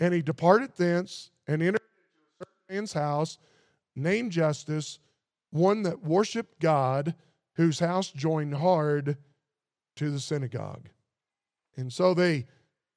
And 0.00 0.14
he 0.14 0.22
departed 0.22 0.70
thence 0.76 1.30
and 1.46 1.62
entered 1.62 1.82
man's 2.68 2.92
house 2.92 3.38
named 3.96 4.32
Justus, 4.32 4.98
one 5.50 5.82
that 5.82 6.02
worshiped 6.02 6.60
God, 6.60 7.14
whose 7.54 7.78
house 7.78 8.10
joined 8.10 8.54
hard 8.54 9.16
to 9.96 10.10
the 10.10 10.20
synagogue. 10.20 10.88
And 11.76 11.92
so 11.92 12.14
they 12.14 12.46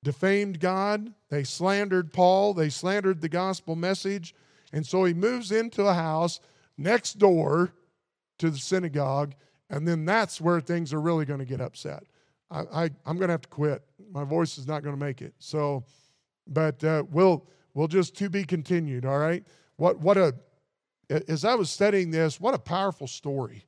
defamed 0.04 0.60
God, 0.60 1.14
they 1.30 1.44
slandered 1.44 2.12
Paul, 2.12 2.54
they 2.54 2.70
slandered 2.70 3.22
the 3.22 3.30
gospel 3.30 3.76
message. 3.76 4.36
And 4.74 4.86
so 4.86 5.04
he 5.04 5.14
moves 5.14 5.52
into 5.52 5.86
a 5.86 5.94
house 5.94 6.40
next 6.78 7.20
door 7.20 7.74
to 8.40 8.50
the 8.50 8.58
synagogue, 8.58 9.34
and 9.70 9.88
then 9.88 10.06
that's 10.06 10.42
where 10.42 10.60
things 10.60 10.94
are 10.94 11.02
really 11.02 11.26
going 11.26 11.40
to 11.40 11.46
get 11.46 11.62
upset. 11.62 12.04
I, 12.50 12.90
am 13.06 13.16
going 13.18 13.28
to 13.28 13.34
have 13.34 13.44
to 13.44 13.50
quit. 13.50 13.84
My 14.12 14.26
voice 14.26 14.58
is 14.58 14.68
not 14.68 14.84
going 14.84 14.96
to 14.96 15.00
make 15.00 15.22
it. 15.22 15.34
So, 15.40 15.86
but 16.48 16.84
uh, 16.84 17.04
we'll 17.10 17.46
we'll 17.74 17.88
just 17.88 18.16
to 18.18 18.30
be 18.30 18.44
continued. 18.44 19.06
All 19.06 19.20
right. 19.20 19.46
What 19.82 20.00
what 20.00 20.16
a 20.16 20.36
as 21.10 21.44
I 21.44 21.56
was 21.56 21.72
studying 21.72 22.12
this, 22.12 22.40
what 22.40 22.54
a 22.54 22.60
powerful 22.60 23.08
story 23.08 23.66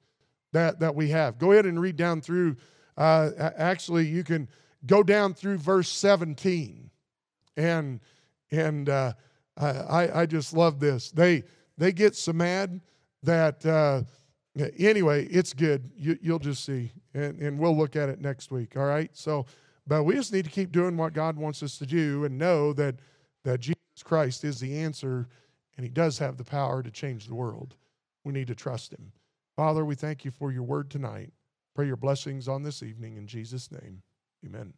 that 0.52 0.80
that 0.80 0.94
we 0.94 1.10
have. 1.10 1.40
Go 1.40 1.54
ahead 1.54 1.66
and 1.66 1.82
read 1.82 1.98
down 1.98 2.22
through. 2.22 2.58
Uh, 2.96 3.32
actually, 3.58 4.06
you 4.06 4.24
can 4.24 4.48
go 4.86 5.02
down 5.02 5.34
through 5.34 5.58
verse 5.58 5.90
17 5.90 6.92
and 7.58 8.00
and 8.52 8.90
uh, 8.90 9.14
I, 9.58 10.22
I 10.22 10.26
just 10.28 10.54
love 10.54 10.80
this 10.80 11.10
they 11.10 11.46
they 11.80 11.92
get 11.92 12.16
so 12.16 12.32
mad 12.32 12.82
that 13.24 13.66
uh, 13.66 14.04
anyway 14.78 15.26
it's 15.26 15.54
good 15.54 15.90
you, 15.98 16.20
you'll 16.22 16.38
just 16.38 16.64
see 16.64 16.92
and, 17.16 17.40
and 17.40 17.58
we'll 17.58 17.76
look 17.76 17.96
at 17.96 18.10
it 18.10 18.22
next 18.22 18.52
week 18.52 18.78
all 18.78 18.86
right 18.86 19.10
so 19.14 19.48
but 19.88 20.04
we 20.04 20.14
just 20.14 20.32
need 20.32 20.46
to 20.46 20.52
keep 20.52 20.72
doing 20.72 20.96
what 20.96 21.14
god 21.14 21.38
wants 21.38 21.64
us 21.64 21.78
to 21.78 21.88
do 21.88 22.26
and 22.26 22.38
know 22.38 22.74
that 22.74 22.96
that 23.44 23.62
jesus 23.62 24.04
christ 24.04 24.44
is 24.44 24.60
the 24.60 24.78
answer 24.78 25.28
and 25.76 25.84
he 25.84 25.90
does 25.90 26.20
have 26.20 26.38
the 26.38 26.44
power 26.44 26.84
to 26.84 26.92
change 26.92 27.28
the 27.28 27.36
world. 27.36 27.76
We 28.24 28.34
need 28.34 28.48
to 28.48 28.56
trust 28.56 28.94
him. 28.94 29.12
Father 29.56 29.86
we 29.86 29.96
thank 29.96 30.26
you 30.26 30.32
for 30.32 30.52
your 30.52 30.64
word 30.64 30.90
tonight. 30.90 31.32
Pray 31.76 31.88
your 31.88 31.98
blessings 31.98 32.48
on 32.48 32.64
this 32.64 32.84
evening 32.84 33.18
in 33.18 33.28
jesus 33.28 33.72
name. 33.72 34.02
Amen. 34.46 34.74